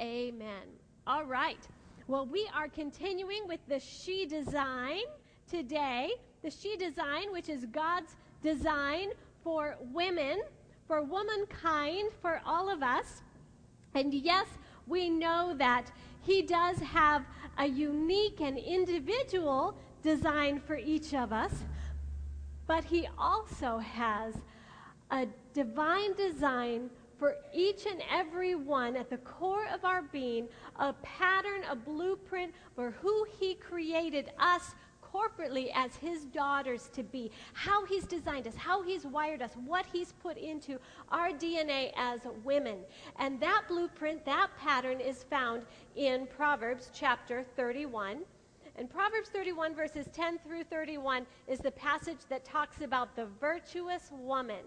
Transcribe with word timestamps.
Amen. 0.00 0.62
All 1.06 1.24
right. 1.24 1.66
Well, 2.08 2.26
we 2.26 2.48
are 2.54 2.68
continuing 2.68 3.46
with 3.46 3.60
the 3.68 3.78
she 3.78 4.26
design 4.26 5.02
today. 5.48 6.10
The 6.42 6.50
she 6.50 6.76
design, 6.76 7.32
which 7.32 7.48
is 7.48 7.66
God's 7.66 8.16
design 8.42 9.10
for 9.44 9.76
women, 9.92 10.42
for 10.88 11.02
womankind, 11.02 12.10
for 12.20 12.40
all 12.44 12.68
of 12.68 12.82
us. 12.82 13.22
And 13.94 14.12
yes, 14.12 14.46
we 14.86 15.10
know 15.10 15.54
that 15.58 15.92
He 16.20 16.42
does 16.42 16.78
have 16.78 17.24
a 17.58 17.66
unique 17.66 18.40
and 18.40 18.58
individual 18.58 19.76
design 20.02 20.60
for 20.60 20.76
each 20.76 21.14
of 21.14 21.32
us, 21.32 21.52
but 22.66 22.84
He 22.84 23.08
also 23.18 23.78
has 23.78 24.34
a 25.10 25.26
divine 25.52 26.14
design 26.14 26.90
for 27.22 27.36
each 27.54 27.86
and 27.86 28.02
every 28.10 28.56
one 28.56 28.96
at 28.96 29.08
the 29.08 29.18
core 29.18 29.68
of 29.72 29.84
our 29.84 30.02
being, 30.02 30.48
a 30.80 30.92
pattern, 31.04 31.62
a 31.70 31.76
blueprint 31.76 32.52
for 32.74 32.90
who 33.00 33.24
He 33.38 33.54
created 33.54 34.32
us 34.40 34.74
corporately 35.14 35.70
as 35.72 35.94
his 35.94 36.24
daughters 36.24 36.88
to 36.94 37.02
be, 37.02 37.30
how 37.52 37.84
he's 37.84 38.06
designed 38.06 38.48
us, 38.48 38.56
how 38.56 38.82
he's 38.82 39.04
wired 39.04 39.42
us, 39.42 39.50
what 39.66 39.84
he's 39.92 40.12
put 40.22 40.38
into 40.38 40.78
our 41.10 41.28
DNA 41.28 41.92
as 41.96 42.20
women. 42.42 42.78
And 43.18 43.38
that 43.38 43.64
blueprint, 43.68 44.24
that 44.24 44.48
pattern 44.58 45.00
is 45.00 45.22
found 45.22 45.64
in 45.94 46.26
Proverbs 46.26 46.90
chapter 46.94 47.44
31. 47.56 48.22
And 48.76 48.88
Proverbs 48.88 49.28
31, 49.28 49.74
verses 49.74 50.06
10 50.14 50.38
through 50.38 50.64
31, 50.64 51.26
is 51.46 51.58
the 51.58 51.72
passage 51.72 52.20
that 52.30 52.44
talks 52.44 52.80
about 52.80 53.14
the 53.14 53.26
virtuous 53.38 54.10
woman. 54.10 54.64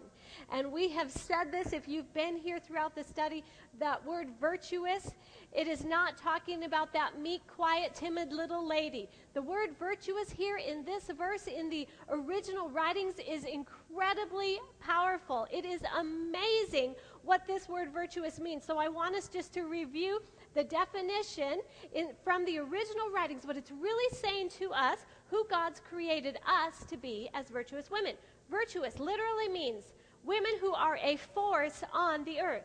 And 0.52 0.71
we 0.71 0.89
have 0.89 1.12
said 1.12 1.52
this, 1.52 1.73
if 1.73 1.88
you've 1.88 2.13
been 2.13 2.38
here 2.38 2.59
throughout 2.59 2.95
the 2.95 3.03
study, 3.03 3.43
that 3.80 4.05
word 4.05 4.30
virtuous, 4.39 5.12
it 5.52 5.67
is 5.67 5.85
not 5.85 6.17
talking 6.17 6.66
about 6.66 6.91
that 6.93 7.20
meek, 7.20 7.41
quiet, 7.48 7.96
timid 7.96 8.32
little 8.32 8.68
lady. 8.68 9.09
The 9.34 9.41
word 9.41 9.77
virtuous 9.77 10.29
here 10.29 10.57
in 10.57 10.84
this 10.84 11.09
verse 11.18 11.48
in 11.48 11.70
the 11.70 11.87
original 12.09 12.70
writings 12.70 13.15
is 13.26 13.46
incredibly 13.46 14.59
powerful. 14.79 15.48
It 15.51 15.65
is 15.65 15.82
amazing 15.98 16.96
what 17.24 17.48
this 17.48 17.68
word 17.68 17.91
virtuous 17.91 18.40
means. 18.40 18.63
So 18.65 18.77
I 18.77 18.87
want 18.87 19.15
us 19.15 19.27
just 19.27 19.54
to 19.54 19.63
review 19.63 20.21
the 20.54 20.63
definition 20.63 21.62
in, 21.93 22.09
from 22.24 22.46
the 22.46 22.59
original 22.59 23.09
writings, 23.13 23.46
what 23.46 23.57
it's 23.57 23.71
really 23.71 24.15
saying 24.15 24.49
to 24.59 24.71
us, 24.71 24.99
who 25.27 25.46
God's 25.49 25.81
created 25.90 26.37
us 26.48 26.85
to 26.90 26.98
be 26.98 27.29
as 27.34 27.49
virtuous 27.49 27.90
women. 27.90 28.15
Virtuous 28.49 28.99
literally 28.99 29.49
means 29.49 29.93
women 30.26 30.54
who 30.59 30.73
are 30.73 30.98
a 31.01 31.18
force 31.18 31.84
on 31.93 32.23
the 32.23 32.40
earth 32.40 32.63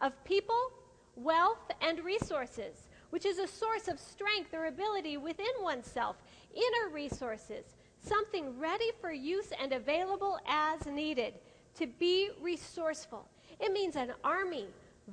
of 0.00 0.12
people, 0.24 0.70
wealth, 1.16 1.70
and 1.80 2.04
resources, 2.04 2.88
which 3.10 3.24
is 3.24 3.38
a 3.38 3.46
source 3.46 3.88
of 3.88 4.00
strength 4.00 4.52
or 4.52 4.66
ability 4.66 5.16
within 5.16 5.52
oneself, 5.60 6.16
inner 6.54 6.92
resources, 6.92 7.76
something 8.02 8.58
ready 8.58 8.90
for 9.00 9.12
use 9.12 9.52
and 9.60 9.72
available 9.72 10.38
as 10.46 10.84
needed, 10.86 11.34
to 11.74 11.86
be 11.86 12.30
resourceful. 12.40 13.28
It 13.60 13.72
means 13.72 13.96
an 13.96 14.12
army 14.24 14.66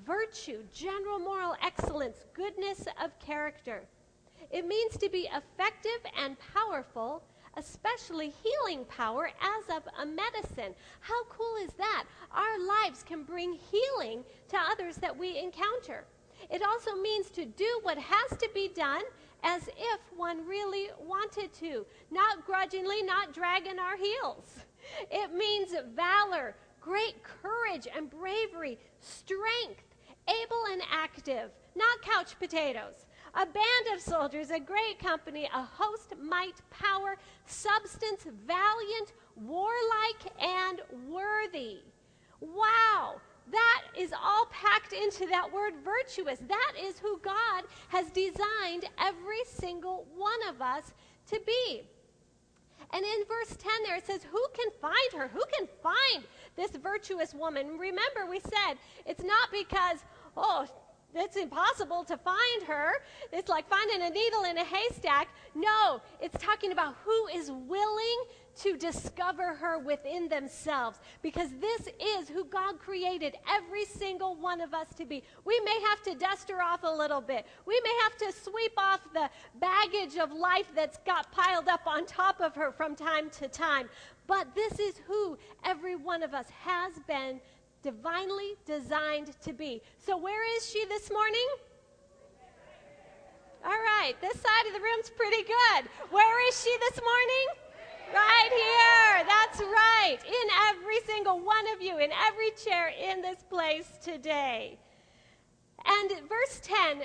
virtue, 0.05 0.63
general 0.73 1.19
moral 1.19 1.55
excellence, 1.63 2.25
goodness 2.33 2.85
of 3.03 3.17
character. 3.19 3.83
It 4.51 4.67
means 4.67 4.97
to 4.97 5.09
be 5.09 5.29
effective 5.35 6.11
and 6.17 6.37
powerful, 6.53 7.23
especially 7.59 8.33
healing 8.41 8.85
power 8.85 9.29
as 9.41 9.75
of 9.75 9.83
a 10.01 10.05
medicine. 10.05 10.73
How 11.01 11.23
cool 11.25 11.55
is 11.61 11.73
that? 11.73 12.05
Our 12.31 12.59
lives 12.59 13.03
can 13.03 13.23
bring 13.23 13.53
healing 13.53 14.23
to 14.49 14.57
others 14.57 14.95
that 14.97 15.15
we 15.15 15.37
encounter. 15.37 16.05
It 16.49 16.63
also 16.63 16.95
means 16.95 17.29
to 17.31 17.45
do 17.45 17.79
what 17.83 17.97
has 17.97 18.37
to 18.39 18.49
be 18.53 18.69
done 18.69 19.03
as 19.43 19.67
if 19.67 19.99
one 20.15 20.47
really 20.47 20.87
wanted 20.99 21.53
to, 21.53 21.85
not 22.11 22.45
grudgingly, 22.45 23.03
not 23.03 23.33
dragging 23.33 23.79
our 23.79 23.97
heels. 23.97 24.65
It 25.11 25.33
means 25.33 25.75
valor, 25.93 26.55
great 26.81 27.15
courage 27.23 27.87
and 27.93 28.09
bravery, 28.09 28.79
strength, 28.99 29.83
able 30.27 30.65
and 30.71 30.81
active, 30.91 31.51
not 31.75 32.01
couch 32.01 32.37
potatoes. 32.39 33.05
A 33.35 33.45
band 33.45 33.93
of 33.93 34.01
soldiers, 34.01 34.49
a 34.49 34.59
great 34.59 34.99
company, 34.99 35.49
a 35.53 35.61
host, 35.61 36.13
might, 36.21 36.61
power, 36.71 37.17
substance, 37.45 38.25
valiant, 38.45 39.13
warlike, 39.35 40.33
and 40.41 40.81
worthy. 41.07 41.79
Wow! 42.41 43.21
That 43.51 43.83
is 43.97 44.13
all 44.13 44.47
packed 44.51 44.93
into 44.93 45.25
that 45.27 45.51
word 45.51 45.73
virtuous. 45.83 46.39
That 46.47 46.73
is 46.79 46.99
who 46.99 47.19
God 47.19 47.63
has 47.89 48.11
designed 48.11 48.85
every 48.99 49.43
single 49.45 50.05
one 50.15 50.47
of 50.47 50.61
us 50.61 50.93
to 51.27 51.39
be. 51.45 51.83
And 52.91 53.03
in 53.03 53.23
verse 53.27 53.55
10 53.57 53.71
there 53.85 53.97
it 53.97 54.05
says, 54.05 54.23
Who 54.23 54.43
can 54.53 54.71
find 54.81 55.13
her? 55.13 55.27
Who 55.27 55.43
can 55.57 55.67
find 55.81 56.25
this 56.55 56.71
virtuous 56.71 57.33
woman? 57.33 57.77
Remember, 57.77 58.25
we 58.29 58.39
said 58.39 58.75
it's 59.05 59.23
not 59.23 59.49
because, 59.51 59.99
oh, 60.35 60.65
it's 61.15 61.37
impossible 61.37 62.03
to 62.05 62.17
find 62.17 62.63
her. 62.67 62.91
It's 63.33 63.49
like 63.49 63.67
finding 63.67 64.01
a 64.01 64.09
needle 64.09 64.43
in 64.43 64.57
a 64.57 64.63
haystack. 64.63 65.29
No, 65.55 66.01
it's 66.21 66.37
talking 66.43 66.71
about 66.71 66.95
who 67.03 67.27
is 67.27 67.51
willing 67.51 68.23
to 68.61 68.75
discover 68.75 69.53
her 69.55 69.79
within 69.79 70.27
themselves 70.27 70.99
because 71.21 71.49
this 71.61 71.87
is 71.99 72.27
who 72.27 72.43
God 72.45 72.77
created 72.79 73.35
every 73.49 73.85
single 73.85 74.35
one 74.35 74.59
of 74.59 74.73
us 74.73 74.87
to 74.97 75.05
be. 75.05 75.23
We 75.45 75.59
may 75.61 75.79
have 75.89 76.01
to 76.03 76.15
dust 76.15 76.49
her 76.49 76.61
off 76.61 76.81
a 76.83 76.91
little 76.91 77.21
bit. 77.21 77.45
We 77.65 77.79
may 77.83 77.97
have 78.03 78.17
to 78.17 78.39
sweep 78.41 78.73
off 78.77 79.01
the 79.13 79.29
baggage 79.59 80.17
of 80.17 80.31
life 80.31 80.67
that's 80.75 80.97
got 81.05 81.31
piled 81.31 81.69
up 81.69 81.87
on 81.87 82.05
top 82.05 82.41
of 82.41 82.53
her 82.55 82.71
from 82.71 82.95
time 82.95 83.29
to 83.39 83.47
time. 83.47 83.89
But 84.27 84.53
this 84.53 84.77
is 84.79 85.01
who 85.07 85.37
every 85.63 85.95
one 85.95 86.21
of 86.21 86.33
us 86.33 86.47
has 86.63 86.93
been 87.07 87.39
divinely 87.81 88.55
designed 88.65 89.39
to 89.41 89.53
be. 89.53 89.81
So, 89.97 90.17
where 90.17 90.43
is 90.57 90.69
she 90.69 90.85
this 90.85 91.11
morning? 91.11 91.47
All 93.63 93.71
right, 93.71 94.13
this 94.21 94.39
side 94.39 94.67
of 94.67 94.73
the 94.73 94.79
room's 94.79 95.09
pretty 95.09 95.43
good. 95.43 95.89
Where 96.11 96.47
is 96.47 96.61
she 96.63 96.75
this 96.79 96.99
morning? 97.01 97.47
Right 98.13 98.49
here. 98.51 99.25
That's 99.27 99.59
right. 99.59 100.17
In 100.25 100.49
every 100.69 100.99
single 101.05 101.39
one 101.39 101.65
of 101.75 101.81
you, 101.81 101.97
in 101.97 102.09
every 102.27 102.51
chair 102.51 102.87
in 102.89 103.21
this 103.21 103.43
place 103.49 103.87
today. 104.03 104.79
And 105.85 106.09
verse 106.27 106.61
10 106.63 107.03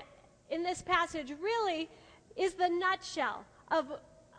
in 0.50 0.62
this 0.62 0.82
passage 0.82 1.32
really 1.40 1.90
is 2.36 2.54
the 2.54 2.68
nutshell 2.68 3.44
of, 3.70 3.86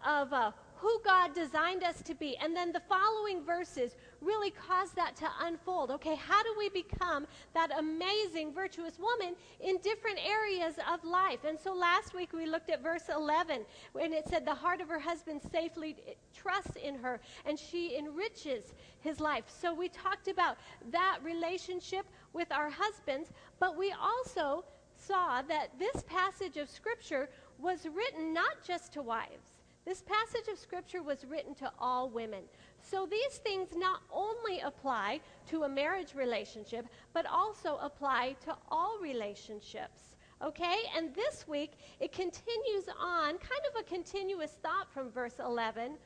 of 0.05 0.33
uh, 0.33 0.51
who 0.77 1.01
God 1.03 1.33
designed 1.33 1.83
us 1.83 2.01
to 2.03 2.13
be. 2.13 2.37
And 2.37 2.55
then 2.55 2.71
the 2.71 2.81
following 2.81 3.43
verses 3.43 3.95
really 4.21 4.51
cause 4.51 4.91
that 4.91 5.15
to 5.17 5.27
unfold. 5.41 5.91
Okay, 5.91 6.15
how 6.15 6.43
do 6.43 6.53
we 6.57 6.69
become 6.69 7.25
that 7.53 7.71
amazing, 7.77 8.53
virtuous 8.53 8.99
woman 8.99 9.35
in 9.61 9.77
different 9.77 10.19
areas 10.25 10.75
of 10.91 11.03
life? 11.03 11.39
And 11.47 11.57
so 11.59 11.73
last 11.73 12.13
week 12.13 12.33
we 12.33 12.45
looked 12.45 12.69
at 12.69 12.83
verse 12.83 13.09
11 13.13 13.65
when 13.93 14.13
it 14.13 14.27
said, 14.27 14.45
The 14.45 14.53
heart 14.53 14.81
of 14.81 14.89
her 14.89 14.99
husband 14.99 15.41
safely 15.51 15.95
eh, 16.07 16.13
trusts 16.33 16.75
in 16.83 16.95
her, 16.95 17.19
and 17.45 17.57
she 17.57 17.97
enriches 17.97 18.73
his 18.99 19.19
life. 19.19 19.45
So 19.47 19.73
we 19.73 19.89
talked 19.89 20.27
about 20.27 20.57
that 20.91 21.19
relationship 21.23 22.05
with 22.33 22.51
our 22.51 22.69
husbands, 22.69 23.31
but 23.59 23.77
we 23.77 23.93
also 23.93 24.65
saw 24.97 25.41
that 25.43 25.77
this 25.79 26.03
passage 26.03 26.57
of 26.57 26.69
Scripture 26.69 27.29
was 27.59 27.87
written 27.93 28.33
not 28.33 28.63
just 28.65 28.93
to 28.93 29.01
wives 29.01 29.54
this 29.85 30.01
passage 30.01 30.47
of 30.51 30.57
Scripture 30.57 31.03
was 31.03 31.25
written 31.25 31.53
to 31.55 31.71
all 31.79 32.09
women. 32.09 32.43
So 32.81 33.05
these 33.05 33.37
things 33.37 33.69
not 33.75 34.01
only 34.11 34.59
apply 34.61 35.21
to 35.49 35.63
a 35.63 35.69
marriage 35.69 36.15
relationship, 36.15 36.87
but 37.13 37.25
also 37.27 37.77
apply 37.81 38.35
to 38.45 38.55
all 38.69 38.97
relationships. 38.99 40.15
Okay? 40.43 40.77
And 40.95 41.13
this 41.13 41.47
week, 41.47 41.73
it 41.99 42.11
continues 42.11 42.89
on, 42.99 43.37
kind 43.37 43.61
of 43.73 43.79
a 43.79 43.83
continuous 43.83 44.57
thought 44.63 44.91
from 44.91 45.11
verse 45.11 45.35
11. 45.39 45.97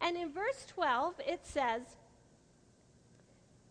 And 0.00 0.16
in 0.16 0.32
verse 0.32 0.64
12, 0.68 1.20
it 1.26 1.40
says, 1.44 1.82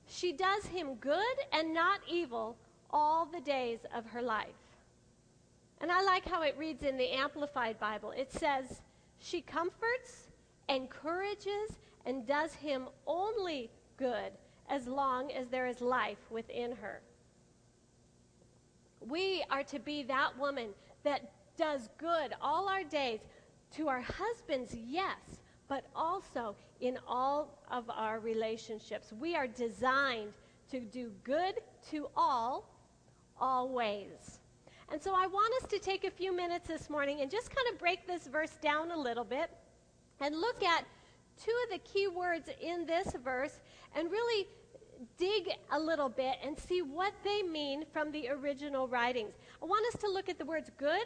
She 0.08 0.32
does 0.32 0.66
him 0.68 0.96
good 0.96 1.38
and 1.52 1.74
not 1.74 2.02
evil 2.08 2.56
all 2.92 3.26
the 3.26 3.42
days 3.42 3.80
of 3.94 4.06
her 4.08 4.22
life. 4.22 4.48
And 5.82 5.92
I 5.92 6.02
like 6.04 6.28
how 6.28 6.44
it 6.44 6.56
reads 6.58 6.84
in 6.84 6.98
the 6.98 7.12
Amplified 7.12 7.80
Bible. 7.80 8.12
It 8.12 8.32
says, 8.32 8.82
she 9.26 9.42
comforts, 9.42 10.28
encourages, 10.70 11.80
and 12.06 12.28
does 12.28 12.54
him 12.54 12.84
only 13.08 13.72
good 13.98 14.32
as 14.70 14.88
long 14.88 15.32
as 15.32 15.48
there 15.48 15.66
is 15.66 15.82
life 15.82 16.20
within 16.30 16.72
her. 16.76 17.02
We 19.00 19.44
are 19.50 19.64
to 19.64 19.80
be 19.80 20.04
that 20.04 20.38
woman 20.38 20.70
that 21.04 21.32
does 21.58 21.90
good 21.98 22.34
all 22.40 22.70
our 22.70 22.84
days 22.84 23.22
to 23.76 23.88
our 23.88 24.02
husbands, 24.02 24.76
yes, 24.76 25.40
but 25.68 25.86
also 25.96 26.56
in 26.80 27.00
all 27.08 27.64
of 27.72 27.90
our 27.90 28.20
relationships. 28.20 29.12
We 29.20 29.36
are 29.36 29.48
designed 29.48 30.34
to 30.70 30.80
do 30.80 31.12
good 31.24 31.56
to 31.90 32.10
all, 32.16 32.70
always. 33.40 34.40
And 34.92 35.02
so 35.02 35.14
I 35.16 35.28
want 35.28 35.54
us 35.62 35.70
to 35.70 35.80
take 35.80 36.04
a 36.04 36.12
few 36.12 36.36
minutes 36.36 36.68
this 36.68 36.90
morning 36.90 37.22
and 37.22 37.32
just 37.32 37.54
kind 37.54 37.68
of 37.74 37.80
break 37.80 38.08
this 38.08 38.28
verse 38.28 38.58
down 38.62 38.92
a 38.92 38.98
little 38.98 39.24
bit 39.24 39.50
and 40.22 40.36
look 40.36 40.64
at 40.64 40.86
two 41.44 41.54
of 41.66 41.72
the 41.72 41.80
key 41.80 42.08
words 42.08 42.50
in 42.62 42.86
this 42.86 43.14
verse 43.24 43.60
and 43.96 44.12
really 44.12 44.48
dig 45.18 45.50
a 45.72 45.80
little 45.80 46.10
bit 46.10 46.38
and 46.44 46.58
see 46.58 46.82
what 46.82 47.14
they 47.24 47.42
mean 47.42 47.84
from 47.92 48.12
the 48.12 48.30
original 48.30 48.88
writings. 48.88 49.34
I 49.62 49.66
want 49.66 49.86
us 49.94 50.00
to 50.02 50.10
look 50.10 50.30
at 50.30 50.38
the 50.38 50.46
words 50.46 50.70
good 50.78 51.06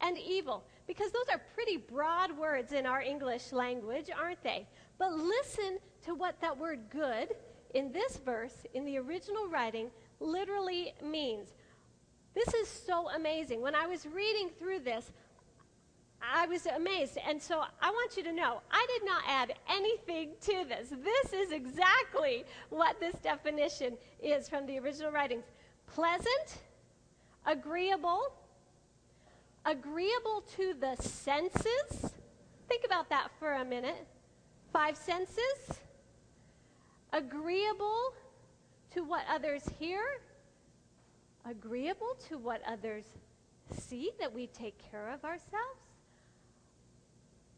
and 0.00 0.16
evil 0.16 0.64
because 0.86 1.10
those 1.10 1.26
are 1.30 1.40
pretty 1.54 1.76
broad 1.76 2.36
words 2.36 2.72
in 2.72 2.86
our 2.86 3.02
English 3.02 3.52
language, 3.52 4.10
aren't 4.16 4.42
they? 4.42 4.66
But 4.98 5.12
listen 5.12 5.78
to 6.04 6.14
what 6.14 6.40
that 6.40 6.56
word 6.56 6.80
good 6.90 7.34
in 7.74 7.92
this 7.92 8.16
verse, 8.16 8.64
in 8.74 8.84
the 8.84 8.98
original 8.98 9.48
writing, 9.48 9.90
literally 10.20 10.94
means. 11.04 11.48
This 12.38 12.54
is 12.54 12.68
so 12.68 13.08
amazing. 13.10 13.62
When 13.62 13.74
I 13.74 13.88
was 13.88 14.06
reading 14.06 14.50
through 14.60 14.80
this, 14.80 15.10
I 16.22 16.46
was 16.46 16.66
amazed. 16.66 17.18
And 17.26 17.42
so 17.42 17.64
I 17.82 17.90
want 17.90 18.16
you 18.16 18.22
to 18.22 18.32
know 18.32 18.60
I 18.70 18.86
did 18.94 19.04
not 19.04 19.22
add 19.26 19.54
anything 19.68 20.30
to 20.42 20.64
this. 20.68 20.90
This 20.90 21.32
is 21.32 21.50
exactly 21.50 22.44
what 22.70 23.00
this 23.00 23.16
definition 23.16 23.98
is 24.22 24.48
from 24.48 24.66
the 24.66 24.78
original 24.78 25.10
writings 25.10 25.46
pleasant, 25.92 26.60
agreeable, 27.44 28.32
agreeable 29.64 30.44
to 30.56 30.74
the 30.78 30.94
senses. 31.02 32.12
Think 32.68 32.84
about 32.84 33.08
that 33.08 33.30
for 33.40 33.54
a 33.54 33.64
minute. 33.64 34.06
Five 34.72 34.96
senses. 34.96 35.80
Agreeable 37.12 38.12
to 38.92 39.02
what 39.02 39.24
others 39.28 39.68
hear. 39.80 40.20
Agreeable 41.48 42.14
to 42.28 42.36
what 42.36 42.60
others 42.66 43.04
see, 43.72 44.10
that 44.20 44.32
we 44.32 44.48
take 44.48 44.78
care 44.90 45.08
of 45.08 45.24
ourselves. 45.24 45.80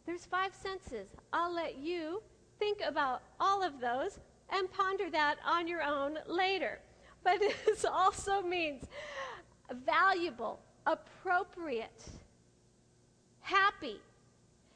There's 0.07 0.27
five 0.27 0.55
senses. 0.55 1.09
I'll 1.33 1.53
let 1.53 1.79
you 1.79 2.23
think 2.59 2.81
about 2.87 3.23
all 3.41 3.63
of 3.63 3.81
those 3.81 4.21
and 4.51 4.71
ponder 4.73 5.11
that 5.11 5.37
on 5.47 5.67
your 5.67 5.83
own 5.83 6.19
later. 6.27 6.81
But 7.25 7.41
this 7.67 7.85
also 7.85 8.43
means 8.43 8.85
valuable, 9.85 10.61
appropriate, 10.87 12.03
happy, 13.41 14.01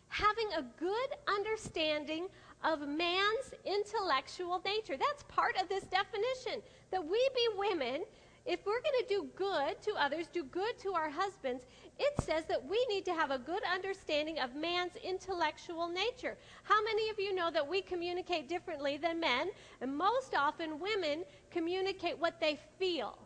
having 0.08 0.48
a 0.56 0.62
good 0.78 1.08
understanding 1.28 2.26
of 2.62 2.80
man's 2.88 3.52
intellectual 3.64 4.60
nature. 4.64 4.96
That's 4.96 5.22
part 5.24 5.56
of 5.60 5.68
this 5.68 5.84
definition. 5.84 6.62
That 6.90 7.04
we 7.04 7.28
be 7.34 7.48
women, 7.56 8.04
if 8.46 8.66
we're 8.66 8.82
going 8.82 9.00
to 9.00 9.06
do 9.08 9.28
good 9.36 9.80
to 9.82 9.92
others, 9.92 10.26
do 10.26 10.44
good 10.44 10.78
to 10.80 10.92
our 10.92 11.08
husbands, 11.08 11.64
it 11.98 12.12
says 12.22 12.44
that 12.46 12.62
we 12.68 12.84
need 12.90 13.04
to 13.06 13.14
have 13.14 13.30
a 13.30 13.38
good 13.38 13.62
understanding 13.72 14.38
of 14.38 14.54
man's 14.54 14.96
intellectual 14.96 15.88
nature. 15.88 16.36
How 16.64 16.82
many 16.82 17.08
of 17.08 17.18
you 17.18 17.34
know 17.34 17.50
that 17.50 17.66
we 17.66 17.80
communicate 17.80 18.48
differently 18.48 18.98
than 18.98 19.18
men? 19.18 19.50
And 19.80 19.96
most 19.96 20.34
often, 20.34 20.78
women 20.78 21.24
communicate 21.50 22.18
what 22.18 22.38
they 22.40 22.58
feel 22.78 23.16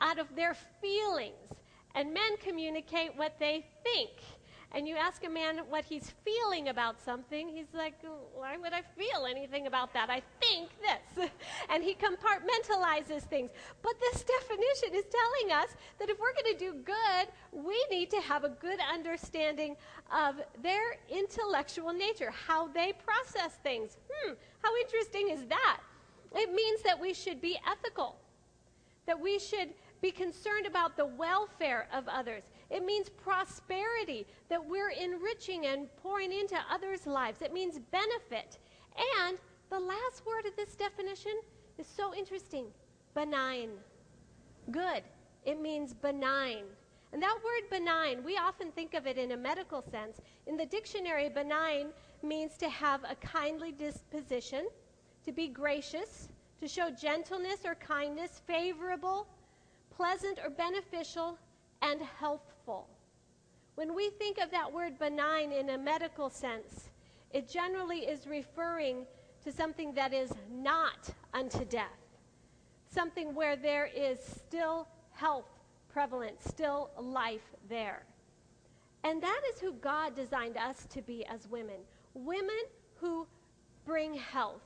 out 0.00 0.18
of 0.18 0.34
their 0.36 0.54
feelings, 0.80 1.34
and 1.94 2.12
men 2.12 2.36
communicate 2.38 3.16
what 3.16 3.38
they 3.38 3.66
think 3.82 4.10
and 4.72 4.86
you 4.86 4.96
ask 4.96 5.24
a 5.24 5.30
man 5.30 5.60
what 5.70 5.84
he's 5.84 6.12
feeling 6.24 6.68
about 6.68 7.00
something, 7.02 7.48
he's 7.48 7.72
like, 7.72 7.94
why 8.34 8.58
would 8.58 8.74
I 8.74 8.82
feel 8.82 9.24
anything 9.24 9.66
about 9.66 9.94
that? 9.94 10.10
I 10.10 10.22
think 10.40 10.68
this. 10.80 11.30
and 11.70 11.82
he 11.82 11.94
compartmentalizes 11.94 13.22
things. 13.22 13.50
But 13.82 13.94
this 13.98 14.24
definition 14.24 14.94
is 14.94 15.04
telling 15.10 15.58
us 15.58 15.74
that 15.98 16.10
if 16.10 16.18
we're 16.18 16.34
going 16.34 16.56
to 16.56 16.64
do 16.64 16.74
good, 16.84 17.28
we 17.52 17.82
need 17.90 18.10
to 18.10 18.20
have 18.20 18.44
a 18.44 18.50
good 18.50 18.78
understanding 18.92 19.74
of 20.12 20.36
their 20.62 20.98
intellectual 21.08 21.92
nature, 21.92 22.30
how 22.30 22.68
they 22.68 22.92
process 23.04 23.54
things. 23.62 23.96
Hmm, 24.12 24.34
how 24.62 24.76
interesting 24.76 25.30
is 25.30 25.46
that? 25.48 25.80
It 26.34 26.52
means 26.52 26.82
that 26.82 27.00
we 27.00 27.14
should 27.14 27.40
be 27.40 27.58
ethical, 27.66 28.16
that 29.06 29.18
we 29.18 29.38
should 29.38 29.70
be 30.02 30.10
concerned 30.10 30.66
about 30.66 30.96
the 30.96 31.06
welfare 31.06 31.88
of 31.92 32.06
others. 32.06 32.42
It 32.70 32.84
means 32.84 33.08
prosperity, 33.08 34.26
that 34.48 34.64
we're 34.64 34.90
enriching 34.90 35.66
and 35.66 35.88
pouring 36.02 36.32
into 36.32 36.56
others' 36.70 37.06
lives. 37.06 37.40
It 37.40 37.52
means 37.52 37.78
benefit. 37.90 38.58
And 39.18 39.38
the 39.70 39.80
last 39.80 40.24
word 40.26 40.44
of 40.46 40.54
this 40.56 40.74
definition 40.74 41.32
is 41.78 41.86
so 41.86 42.14
interesting 42.14 42.66
benign. 43.14 43.70
Good. 44.70 45.02
It 45.44 45.60
means 45.60 45.94
benign. 45.94 46.64
And 47.12 47.22
that 47.22 47.38
word 47.42 47.70
benign, 47.70 48.22
we 48.22 48.36
often 48.36 48.70
think 48.70 48.92
of 48.92 49.06
it 49.06 49.16
in 49.16 49.32
a 49.32 49.36
medical 49.36 49.80
sense. 49.80 50.20
In 50.46 50.58
the 50.58 50.66
dictionary, 50.66 51.30
benign 51.30 51.88
means 52.22 52.58
to 52.58 52.68
have 52.68 53.02
a 53.04 53.14
kindly 53.14 53.72
disposition, 53.72 54.68
to 55.24 55.32
be 55.32 55.48
gracious, 55.48 56.28
to 56.60 56.68
show 56.68 56.90
gentleness 56.90 57.60
or 57.64 57.76
kindness, 57.76 58.42
favorable, 58.46 59.26
pleasant 59.90 60.38
or 60.44 60.50
beneficial, 60.50 61.38
and 61.80 62.02
When 63.74 63.94
we 63.94 64.10
think 64.10 64.38
of 64.38 64.50
that 64.50 64.72
word 64.72 64.98
benign 64.98 65.52
in 65.52 65.70
a 65.70 65.78
medical 65.78 66.28
sense, 66.28 66.90
it 67.30 67.48
generally 67.48 68.00
is 68.00 68.26
referring 68.26 69.06
to 69.44 69.52
something 69.52 69.92
that 69.94 70.12
is 70.12 70.32
not 70.50 71.10
unto 71.32 71.64
death, 71.64 71.86
something 72.90 73.34
where 73.34 73.56
there 73.56 73.88
is 73.94 74.18
still 74.20 74.88
health 75.12 75.46
prevalent, 75.88 76.42
still 76.42 76.90
life 77.00 77.54
there. 77.68 78.02
And 79.04 79.22
that 79.22 79.40
is 79.52 79.60
who 79.60 79.72
God 79.74 80.14
designed 80.14 80.56
us 80.56 80.86
to 80.90 81.02
be 81.02 81.24
as 81.26 81.48
women 81.48 81.76
women 82.14 82.62
who 82.96 83.26
bring 83.84 84.14
health, 84.14 84.62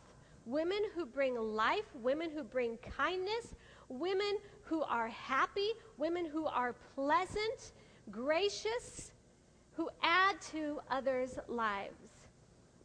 women 0.46 0.82
who 0.94 1.04
bring 1.04 1.34
life, 1.36 1.84
women 2.02 2.30
who 2.30 2.42
bring 2.42 2.78
kindness, 2.78 3.54
women 3.88 4.38
who 4.62 4.82
are 4.82 5.08
happy, 5.08 5.70
women 5.98 6.24
who 6.24 6.46
are 6.46 6.74
pleasant, 6.94 7.72
gracious, 8.10 9.12
who 9.72 9.88
add 10.02 10.40
to 10.52 10.80
others' 10.90 11.38
lives. 11.48 12.26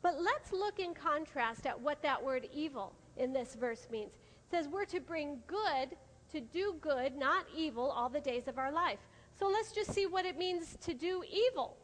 But 0.01 0.21
let's 0.21 0.51
look 0.51 0.79
in 0.79 0.93
contrast 0.93 1.65
at 1.65 1.79
what 1.79 2.01
that 2.01 2.23
word 2.23 2.47
evil 2.53 2.93
in 3.17 3.33
this 3.33 3.55
verse 3.55 3.87
means. 3.91 4.11
It 4.13 4.51
says 4.51 4.67
we're 4.67 4.85
to 4.85 4.99
bring 4.99 5.39
good, 5.47 5.97
to 6.31 6.39
do 6.39 6.75
good, 6.79 7.17
not 7.17 7.45
evil, 7.55 7.89
all 7.89 8.09
the 8.09 8.21
days 8.21 8.47
of 8.47 8.57
our 8.57 8.71
life. 8.71 8.99
So 9.37 9.47
let's 9.47 9.71
just 9.71 9.93
see 9.93 10.05
what 10.05 10.25
it 10.25 10.37
means 10.37 10.77
to 10.81 10.93
do 10.93 11.23
evil. 11.29 11.77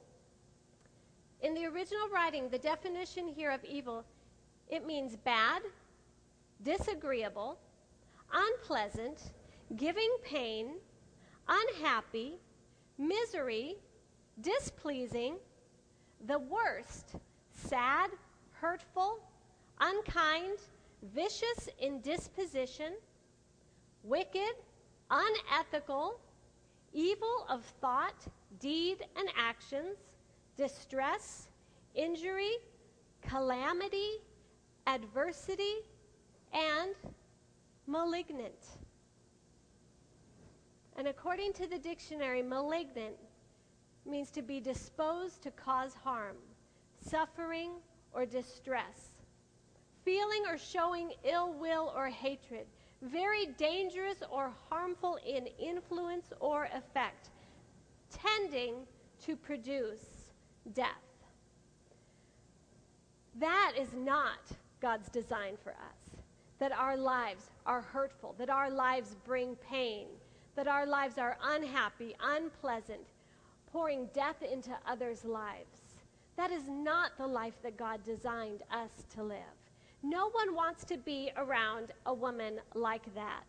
In 1.41 1.53
the 1.53 1.65
original 1.65 2.07
writing, 2.09 2.49
the 2.49 2.57
definition 2.57 3.27
here 3.27 3.51
of 3.51 3.63
evil, 3.65 4.05
it 4.69 4.85
means 4.87 5.17
bad, 5.17 5.61
disagreeable, 6.63 7.59
unpleasant, 8.31 9.31
giving 9.75 10.09
pain, 10.23 10.75
unhappy, 11.47 12.37
misery, 12.97 13.75
displeasing, 14.41 15.35
the 16.25 16.39
worst, 16.39 17.15
sad, 17.51 18.09
hurtful, 18.51 19.19
unkind, 19.79 20.57
vicious 21.13 21.69
in 21.79 22.00
disposition, 22.01 22.93
wicked, 24.03 24.53
unethical, 25.09 26.19
evil 26.93 27.45
of 27.50 27.63
thought, 27.81 28.25
deed, 28.59 29.05
and 29.17 29.27
actions, 29.38 29.97
distress, 30.55 31.50
injury, 31.95 32.53
calamity, 33.21 34.19
adversity, 34.88 35.75
and 36.53 36.93
malignant. 37.88 38.82
And 40.95 41.07
according 41.07 41.53
to 41.53 41.67
the 41.67 41.77
dictionary, 41.77 42.41
malignant 42.41 43.15
means 44.05 44.29
to 44.31 44.41
be 44.41 44.59
disposed 44.59 45.41
to 45.43 45.51
cause 45.51 45.95
harm, 46.03 46.35
suffering, 47.01 47.71
or 48.13 48.25
distress, 48.25 49.13
feeling 50.05 50.43
or 50.47 50.57
showing 50.57 51.13
ill 51.23 51.53
will 51.53 51.91
or 51.95 52.07
hatred, 52.07 52.65
very 53.01 53.47
dangerous 53.57 54.17
or 54.29 54.51
harmful 54.69 55.17
in 55.25 55.47
influence 55.59 56.31
or 56.39 56.69
effect, 56.75 57.29
tending 58.12 58.75
to 59.25 59.35
produce 59.35 60.31
death. 60.73 60.89
That 63.39 63.73
is 63.77 63.93
not 63.93 64.39
God's 64.79 65.09
design 65.09 65.55
for 65.63 65.71
us. 65.71 66.21
That 66.59 66.71
our 66.71 66.95
lives 66.95 67.50
are 67.65 67.81
hurtful, 67.81 68.35
that 68.38 68.50
our 68.50 68.69
lives 68.69 69.15
bring 69.25 69.55
pain, 69.55 70.07
that 70.55 70.67
our 70.67 70.86
lives 70.86 71.17
are 71.17 71.38
unhappy, 71.43 72.15
unpleasant, 72.22 73.01
pouring 73.72 74.07
death 74.13 74.41
into 74.41 74.72
others' 74.88 75.25
lives. 75.25 75.81
That 76.36 76.51
is 76.51 76.67
not 76.67 77.17
the 77.17 77.27
life 77.27 77.55
that 77.63 77.77
God 77.77 78.03
designed 78.03 78.63
us 78.72 79.05
to 79.15 79.24
live. 79.24 79.38
No 80.01 80.29
one 80.29 80.53
wants 80.53 80.83
to 80.86 80.98
be 80.98 81.31
around 81.38 81.91
a 82.05 82.13
woman 82.13 82.60
like 82.74 83.13
that. 83.15 83.45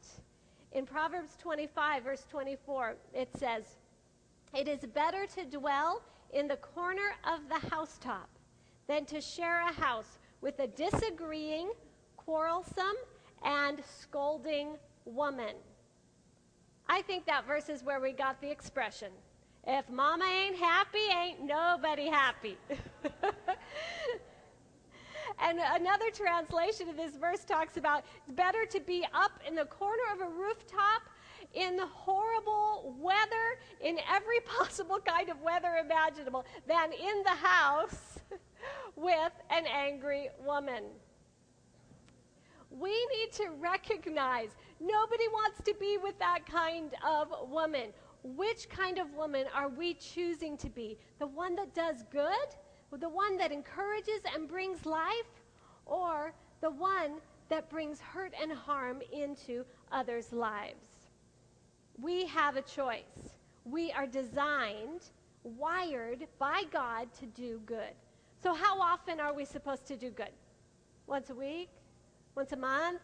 In 0.72 0.86
Proverbs 0.86 1.36
25, 1.40 2.04
verse 2.04 2.26
24, 2.30 2.96
it 3.12 3.28
says, 3.38 3.76
It 4.54 4.68
is 4.68 4.80
better 4.80 5.26
to 5.34 5.44
dwell 5.44 6.02
in 6.32 6.48
the 6.48 6.56
corner 6.56 7.14
of 7.24 7.48
the 7.48 7.68
housetop 7.68 8.28
than 8.86 9.04
to 9.06 9.20
share 9.20 9.62
a 9.62 9.72
house 9.72 10.18
with 10.40 10.58
a 10.58 10.66
disagreeing, 10.66 11.70
quarrelsome, 12.16 12.96
and 13.44 13.82
scolding 14.00 14.76
woman. 15.04 15.54
I 16.88 17.02
think 17.02 17.26
that 17.26 17.46
verse 17.46 17.68
is 17.68 17.82
where 17.82 18.00
we 18.00 18.12
got 18.12 18.40
the 18.40 18.50
expression 18.50 19.10
if 19.66 19.88
mama 19.88 20.24
ain't 20.26 20.56
happy, 20.56 20.98
ain't 21.10 21.42
nobody 21.42 22.06
happy. 22.06 22.58
and 25.42 25.58
another 25.58 26.10
translation 26.10 26.88
of 26.88 26.96
this 26.96 27.16
verse 27.16 27.44
talks 27.44 27.78
about 27.78 28.04
it's 28.18 28.32
better 28.32 28.66
to 28.66 28.80
be 28.80 29.06
up 29.14 29.40
in 29.46 29.54
the 29.54 29.64
corner 29.64 30.02
of 30.12 30.20
a 30.20 30.28
rooftop 30.28 31.02
in 31.54 31.78
horrible 31.78 32.94
weather, 32.98 33.58
in 33.80 33.98
every 34.12 34.40
possible 34.58 34.98
kind 35.04 35.30
of 35.30 35.40
weather 35.40 35.76
imaginable, 35.82 36.44
than 36.66 36.92
in 36.92 37.22
the 37.22 37.30
house 37.30 38.18
with 38.96 39.32
an 39.50 39.64
angry 39.66 40.28
woman. 40.44 40.84
We 42.70 42.90
need 42.90 43.32
to 43.34 43.50
recognize 43.60 44.50
nobody 44.80 45.28
wants 45.28 45.60
to 45.64 45.74
be 45.78 45.98
with 46.02 46.18
that 46.18 46.46
kind 46.46 46.90
of 47.06 47.28
woman. 47.48 47.90
Which 48.22 48.68
kind 48.68 48.98
of 48.98 49.12
woman 49.14 49.46
are 49.54 49.68
we 49.68 49.94
choosing 49.94 50.56
to 50.58 50.70
be? 50.70 50.98
The 51.18 51.26
one 51.26 51.54
that 51.56 51.74
does 51.74 52.04
good? 52.10 52.48
The 52.92 53.08
one 53.08 53.36
that 53.38 53.52
encourages 53.52 54.20
and 54.34 54.48
brings 54.48 54.86
life? 54.86 55.42
Or 55.84 56.32
the 56.60 56.70
one 56.70 57.20
that 57.48 57.68
brings 57.68 58.00
hurt 58.00 58.32
and 58.40 58.52
harm 58.52 59.02
into 59.12 59.64
others' 59.92 60.32
lives? 60.32 61.10
We 62.00 62.26
have 62.26 62.56
a 62.56 62.62
choice. 62.62 63.34
We 63.64 63.92
are 63.92 64.06
designed, 64.06 65.02
wired 65.42 66.26
by 66.38 66.62
God 66.72 67.12
to 67.20 67.26
do 67.26 67.60
good. 67.66 67.94
So, 68.42 68.54
how 68.54 68.80
often 68.80 69.20
are 69.20 69.32
we 69.32 69.44
supposed 69.44 69.86
to 69.86 69.96
do 69.96 70.10
good? 70.10 70.32
Once 71.06 71.30
a 71.30 71.34
week? 71.34 71.70
Once 72.34 72.52
a 72.52 72.56
month? 72.56 73.00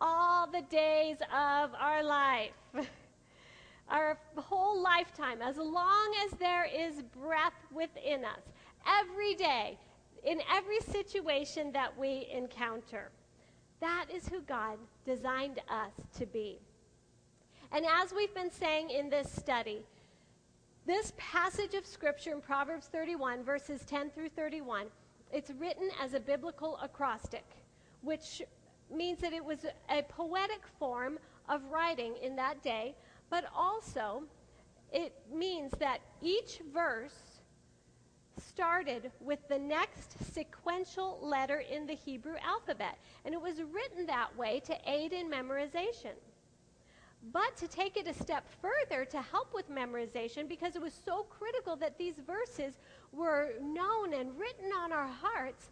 All 0.00 0.46
the 0.46 0.62
days 0.62 1.16
of 1.32 1.70
our 1.78 2.02
life. 2.02 2.52
our 3.90 4.18
whole 4.36 4.80
lifetime, 4.80 5.42
as 5.42 5.56
long 5.56 6.14
as 6.24 6.38
there 6.38 6.64
is 6.64 7.02
breath 7.20 7.54
within 7.72 8.24
us. 8.24 8.42
Every 8.86 9.34
day, 9.34 9.76
in 10.24 10.40
every 10.52 10.80
situation 10.80 11.72
that 11.72 11.96
we 11.98 12.28
encounter. 12.32 13.10
That 13.80 14.06
is 14.12 14.28
who 14.28 14.42
God 14.42 14.78
designed 15.06 15.60
us 15.68 15.92
to 16.18 16.26
be. 16.26 16.58
And 17.72 17.86
as 17.86 18.12
we've 18.12 18.34
been 18.34 18.50
saying 18.50 18.90
in 18.90 19.08
this 19.08 19.30
study, 19.30 19.82
this 20.86 21.12
passage 21.16 21.74
of 21.74 21.86
Scripture 21.86 22.32
in 22.32 22.40
Proverbs 22.40 22.88
31, 22.88 23.44
verses 23.44 23.84
10 23.86 24.10
through 24.10 24.30
31, 24.30 24.86
it's 25.32 25.50
written 25.58 25.88
as 26.02 26.14
a 26.14 26.20
biblical 26.20 26.78
acrostic, 26.82 27.44
which 28.02 28.42
means 28.94 29.20
that 29.20 29.32
it 29.32 29.44
was 29.44 29.66
a 29.88 30.02
poetic 30.02 30.62
form 30.78 31.18
of 31.48 31.62
writing 31.70 32.14
in 32.22 32.36
that 32.36 32.62
day, 32.62 32.94
but 33.28 33.44
also 33.54 34.22
it 34.92 35.14
means 35.32 35.72
that 35.78 36.00
each 36.20 36.60
verse 36.72 37.40
started 38.38 39.10
with 39.20 39.38
the 39.48 39.58
next 39.58 40.16
sequential 40.34 41.18
letter 41.22 41.58
in 41.58 41.86
the 41.86 41.94
Hebrew 41.94 42.36
alphabet. 42.44 42.98
And 43.24 43.34
it 43.34 43.40
was 43.40 43.62
written 43.62 44.06
that 44.06 44.36
way 44.36 44.60
to 44.66 44.76
aid 44.86 45.12
in 45.12 45.30
memorization. 45.30 46.14
But 47.32 47.54
to 47.58 47.68
take 47.68 47.98
it 47.98 48.06
a 48.06 48.14
step 48.14 48.46
further 48.62 49.04
to 49.04 49.20
help 49.20 49.52
with 49.54 49.70
memorization, 49.70 50.48
because 50.48 50.74
it 50.74 50.80
was 50.80 50.98
so 51.04 51.24
critical 51.24 51.76
that 51.76 51.98
these 51.98 52.14
verses 52.26 52.78
were 53.12 53.52
known 53.60 54.14
and 54.14 54.38
written 54.38 54.70
on 54.72 54.90
our 54.92 55.06
hearts, 55.06 55.68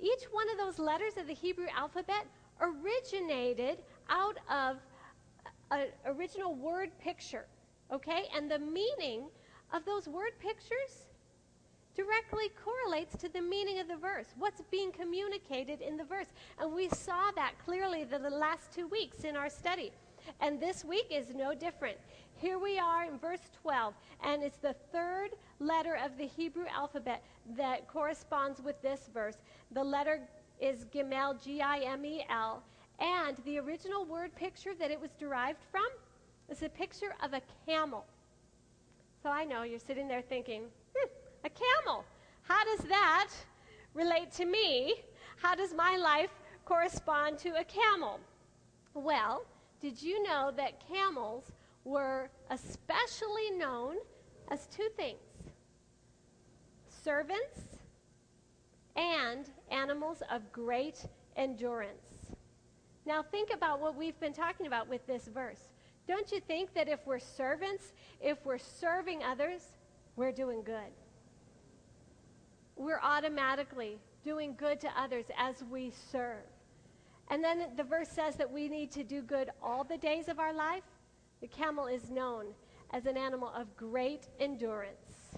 each 0.00 0.24
one 0.30 0.48
of 0.50 0.56
those 0.56 0.78
letters 0.78 1.16
of 1.16 1.26
the 1.26 1.34
Hebrew 1.34 1.66
alphabet 1.76 2.26
originated 2.60 3.78
out 4.08 4.38
of 4.50 4.76
an 5.70 5.88
original 6.06 6.54
word 6.54 6.90
picture, 6.98 7.46
okay? 7.92 8.24
And 8.34 8.50
the 8.50 8.58
meaning 8.58 9.24
of 9.72 9.84
those 9.84 10.08
word 10.08 10.32
pictures 10.40 11.06
directly 11.94 12.50
correlates 12.64 13.16
to 13.16 13.28
the 13.28 13.40
meaning 13.40 13.80
of 13.80 13.88
the 13.88 13.96
verse, 13.96 14.26
what's 14.38 14.62
being 14.70 14.92
communicated 14.92 15.80
in 15.80 15.96
the 15.96 16.04
verse. 16.04 16.28
And 16.60 16.72
we 16.72 16.88
saw 16.88 17.30
that 17.34 17.54
clearly 17.64 18.04
the, 18.04 18.18
the 18.18 18.30
last 18.30 18.72
two 18.72 18.86
weeks 18.86 19.24
in 19.24 19.36
our 19.36 19.50
study. 19.50 19.90
And 20.40 20.60
this 20.60 20.84
week 20.84 21.06
is 21.10 21.34
no 21.34 21.54
different. 21.54 21.96
Here 22.36 22.58
we 22.58 22.78
are 22.78 23.04
in 23.04 23.18
verse 23.18 23.50
12, 23.62 23.94
and 24.22 24.44
it's 24.44 24.58
the 24.58 24.76
third 24.92 25.30
letter 25.58 25.98
of 26.04 26.16
the 26.16 26.26
Hebrew 26.26 26.66
alphabet 26.72 27.24
that 27.56 27.88
corresponds 27.88 28.62
with 28.62 28.80
this 28.80 29.10
verse. 29.12 29.38
The 29.72 29.82
letter 29.82 30.20
is 30.60 30.84
Gimel, 30.86 31.42
G 31.42 31.60
I 31.60 31.78
M 31.78 32.04
E 32.04 32.24
L, 32.28 32.62
and 32.98 33.36
the 33.44 33.58
original 33.58 34.04
word 34.04 34.34
picture 34.34 34.74
that 34.78 34.90
it 34.90 35.00
was 35.00 35.10
derived 35.18 35.62
from 35.70 35.86
is 36.48 36.62
a 36.62 36.68
picture 36.68 37.14
of 37.22 37.32
a 37.32 37.42
camel. 37.66 38.04
So 39.22 39.30
I 39.30 39.44
know 39.44 39.62
you're 39.62 39.78
sitting 39.78 40.08
there 40.08 40.22
thinking, 40.22 40.62
hmm, 40.96 41.08
a 41.44 41.50
camel. 41.50 42.04
How 42.42 42.64
does 42.64 42.86
that 42.88 43.28
relate 43.94 44.32
to 44.32 44.44
me? 44.44 44.94
How 45.36 45.54
does 45.54 45.74
my 45.74 45.96
life 45.96 46.30
correspond 46.64 47.38
to 47.40 47.50
a 47.60 47.64
camel? 47.64 48.20
Well, 48.94 49.44
did 49.80 50.02
you 50.02 50.22
know 50.22 50.52
that 50.56 50.86
camels 50.88 51.44
were 51.84 52.30
especially 52.50 53.50
known 53.56 53.96
as 54.50 54.66
two 54.66 54.88
things 54.96 55.18
servants 57.04 57.67
and 58.98 59.48
animals 59.70 60.22
of 60.30 60.52
great 60.52 61.06
endurance? 61.36 62.34
Now, 63.06 63.22
think 63.22 63.50
about 63.54 63.80
what 63.80 63.96
we've 63.96 64.18
been 64.20 64.34
talking 64.34 64.66
about 64.66 64.88
with 64.88 65.06
this 65.06 65.28
verse. 65.28 65.70
Don't 66.06 66.30
you 66.32 66.40
think 66.40 66.74
that 66.74 66.88
if 66.88 67.06
we're 67.06 67.18
servants, 67.18 67.92
if 68.20 68.44
we're 68.44 68.58
serving 68.58 69.22
others, 69.22 69.62
we're 70.16 70.32
doing 70.32 70.62
good? 70.62 70.92
We're 72.76 73.00
automatically 73.02 73.98
doing 74.24 74.54
good 74.58 74.80
to 74.80 74.88
others 75.00 75.26
as 75.38 75.62
we 75.70 75.92
serve. 76.10 76.44
And 77.30 77.42
then 77.44 77.68
the 77.76 77.84
verse 77.84 78.08
says 78.08 78.36
that 78.36 78.50
we 78.50 78.68
need 78.68 78.90
to 78.92 79.04
do 79.04 79.22
good 79.22 79.50
all 79.62 79.84
the 79.84 79.98
days 79.98 80.28
of 80.28 80.38
our 80.38 80.52
life. 80.52 80.84
The 81.40 81.46
camel 81.46 81.86
is 81.86 82.10
known 82.10 82.46
as 82.92 83.06
an 83.06 83.16
animal 83.16 83.52
of 83.54 83.76
great 83.76 84.28
endurance. 84.40 85.36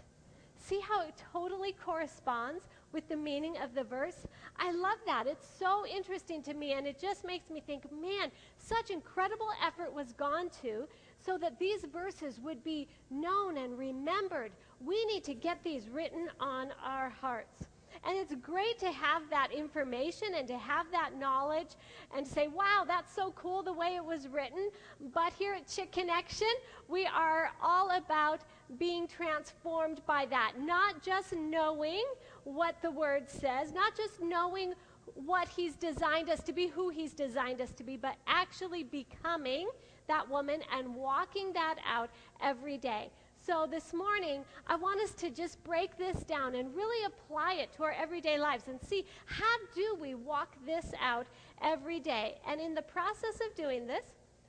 See 0.57 0.81
how 0.81 1.03
it 1.03 1.15
totally 1.33 1.73
corresponds 1.73 2.65
with 2.93 3.09
the 3.09 3.17
meaning 3.17 3.57
of 3.59 3.75
the 3.75 3.85
verse? 3.85 4.27
I 4.57 4.73
love 4.73 4.99
that. 5.07 5.27
It's 5.27 5.47
so 5.59 5.85
interesting 5.87 6.43
to 6.43 6.55
me, 6.55 6.73
and 6.73 6.87
it 6.87 6.99
just 6.99 7.25
makes 7.25 7.51
me 7.51 7.63
think, 7.67 7.85
man, 7.93 8.31
such 8.59 8.91
incredible 8.91 9.51
effort 9.65 9.93
was 9.93 10.13
gone 10.13 10.51
to 10.63 10.87
so 11.25 11.39
that 11.39 11.59
these 11.59 11.85
verses 11.93 12.41
would 12.41 12.63
be 12.65 12.89
known 13.11 13.59
and 13.59 13.79
remembered. 13.79 14.53
We 14.85 15.05
need 15.07 15.25
to 15.25 15.35
get 15.35 15.63
these 15.63 15.89
written 15.89 16.29
on 16.41 16.69
our 16.85 17.11
hearts. 17.11 17.67
And 18.05 18.17
it's 18.17 18.35
great 18.37 18.79
to 18.79 18.91
have 18.91 19.29
that 19.29 19.53
information 19.53 20.29
and 20.37 20.49
to 20.49 20.57
have 20.57 20.87
that 20.91 21.19
knowledge 21.19 21.77
and 22.17 22.27
say, 22.27 22.49
wow, 22.49 22.85
that's 22.87 23.15
so 23.15 23.33
cool 23.33 23.63
the 23.63 23.73
way 23.73 23.97
it 23.97 24.05
was 24.05 24.27
written. 24.29 24.71
But 25.13 25.35
here 25.35 25.53
at 25.53 25.69
Chick 25.69 25.93
Connection, 25.93 26.49
we 26.89 27.07
are 27.07 27.51
all 27.63 27.91
about 27.91 28.41
being 28.79 29.07
transformed 29.07 30.01
by 30.07 30.27
that. 30.31 30.53
Not 30.59 31.03
just 31.03 31.35
knowing 31.35 32.05
what 32.45 32.81
the 32.83 32.91
word 32.91 33.29
says, 33.29 33.73
not 33.73 33.97
just 33.97 34.21
knowing 34.21 34.75
what 35.15 35.49
he's 35.49 35.75
designed 35.75 36.31
us 36.31 36.43
to 36.43 36.53
be, 36.53 36.69
who 36.69 36.89
he's 36.89 37.13
designed 37.13 37.61
us 37.61 37.73
to 37.73 37.85
be, 37.85 37.97
but 37.97 38.17
actually 38.27 38.83
becoming 38.83 39.69
that 40.07 40.29
woman 40.29 40.61
and 40.77 40.95
walking 40.95 41.53
that 41.53 41.77
out 41.87 42.11
every 42.41 42.79
day. 42.79 43.11
So 43.43 43.67
this 43.71 43.95
morning, 43.95 44.45
I 44.67 44.77
want 44.77 45.01
us 45.01 45.13
to 45.13 45.31
just 45.31 45.63
break 45.65 45.97
this 45.97 46.23
down 46.25 46.55
and 46.57 46.75
really 46.75 47.05
apply 47.07 47.55
it 47.55 47.73
to 47.75 47.85
our 47.85 47.93
everyday 47.93 48.39
lives 48.39 48.65
and 48.69 48.79
see 48.83 49.07
how 49.25 49.57
do 49.75 49.97
we 50.01 50.15
walk 50.15 50.55
this 50.67 50.93
out 51.03 51.27
every 51.63 52.01
day. 52.01 52.39
And 52.47 52.61
in 52.61 52.75
the 52.75 52.83
process 52.83 53.41
of 53.47 53.55
doing 53.57 53.87
this, 53.87 54.05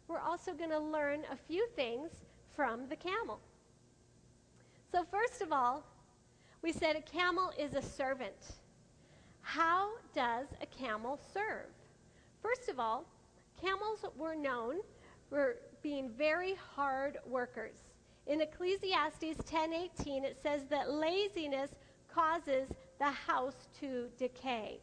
we're 0.07 0.19
also 0.19 0.53
going 0.53 0.71
to 0.71 0.79
learn 0.79 1.21
a 1.31 1.37
few 1.37 1.67
things 1.69 2.11
from 2.53 2.89
the 2.89 2.97
camel. 2.97 3.39
So 4.91 5.05
first 5.09 5.41
of 5.41 5.53
all, 5.53 5.85
we 6.61 6.71
said 6.71 6.95
a 6.95 7.01
camel 7.01 7.51
is 7.57 7.73
a 7.73 7.81
servant. 7.81 8.59
How 9.41 9.91
does 10.13 10.47
a 10.61 10.65
camel 10.65 11.19
serve? 11.33 11.69
First 12.41 12.69
of 12.69 12.79
all, 12.79 13.05
camels 13.59 14.05
were 14.17 14.35
known 14.35 14.77
for 15.29 15.55
being 15.81 16.09
very 16.09 16.55
hard 16.55 17.17
workers. 17.25 17.77
In 18.27 18.41
Ecclesiastes 18.41 19.43
10:18 19.45 20.23
it 20.23 20.37
says 20.41 20.65
that 20.69 20.91
laziness 20.91 21.71
causes 22.07 22.69
the 22.99 23.09
house 23.09 23.67
to 23.79 24.09
decay. 24.17 24.79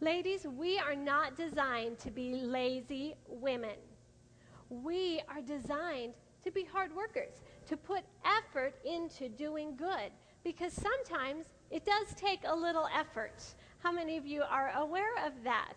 Ladies, 0.00 0.46
we 0.46 0.78
are 0.78 0.96
not 0.96 1.36
designed 1.36 1.98
to 1.98 2.10
be 2.10 2.34
lazy 2.34 3.14
women. 3.28 3.76
we 4.70 5.20
are 5.28 5.42
designed 5.42 6.14
to 6.44 6.50
be 6.52 6.64
hard 6.64 6.94
workers, 6.94 7.42
to 7.66 7.76
put 7.76 8.02
effort 8.24 8.74
into 8.84 9.28
doing 9.28 9.76
good, 9.76 10.10
because 10.44 10.72
sometimes 10.72 11.46
it 11.70 11.84
does 11.84 12.14
take 12.16 12.40
a 12.44 12.54
little 12.54 12.88
effort. 12.96 13.42
How 13.82 13.92
many 13.92 14.16
of 14.16 14.26
you 14.26 14.42
are 14.42 14.72
aware 14.76 15.14
of 15.26 15.32
that? 15.44 15.76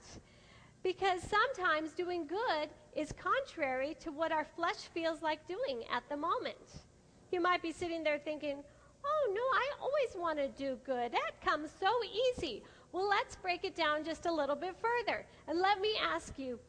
Because 0.83 1.21
sometimes 1.21 1.91
doing 1.93 2.27
good 2.27 2.69
is 2.95 3.13
contrary 3.13 3.95
to 4.01 4.11
what 4.11 4.31
our 4.31 4.45
flesh 4.55 4.89
feels 4.93 5.21
like 5.21 5.47
doing 5.47 5.83
at 5.91 6.03
the 6.09 6.17
moment. 6.17 6.83
You 7.31 7.41
might 7.41 7.61
be 7.61 7.71
sitting 7.71 8.03
there 8.03 8.19
thinking, 8.19 8.57
oh 9.05 9.33
no, 9.33 9.41
I 9.41 9.69
always 9.81 10.15
want 10.15 10.37
to 10.39 10.49
do 10.49 10.77
good. 10.85 11.11
That 11.13 11.41
comes 11.43 11.71
so 11.79 11.89
easy. 12.37 12.63
Well, 12.91 13.09
let's 13.09 13.35
break 13.35 13.63
it 13.63 13.75
down 13.75 14.03
just 14.03 14.25
a 14.25 14.31
little 14.31 14.55
bit 14.55 14.75
further. 14.81 15.25
And 15.47 15.59
let 15.59 15.79
me 15.79 15.93
ask 16.01 16.37
you 16.37 16.59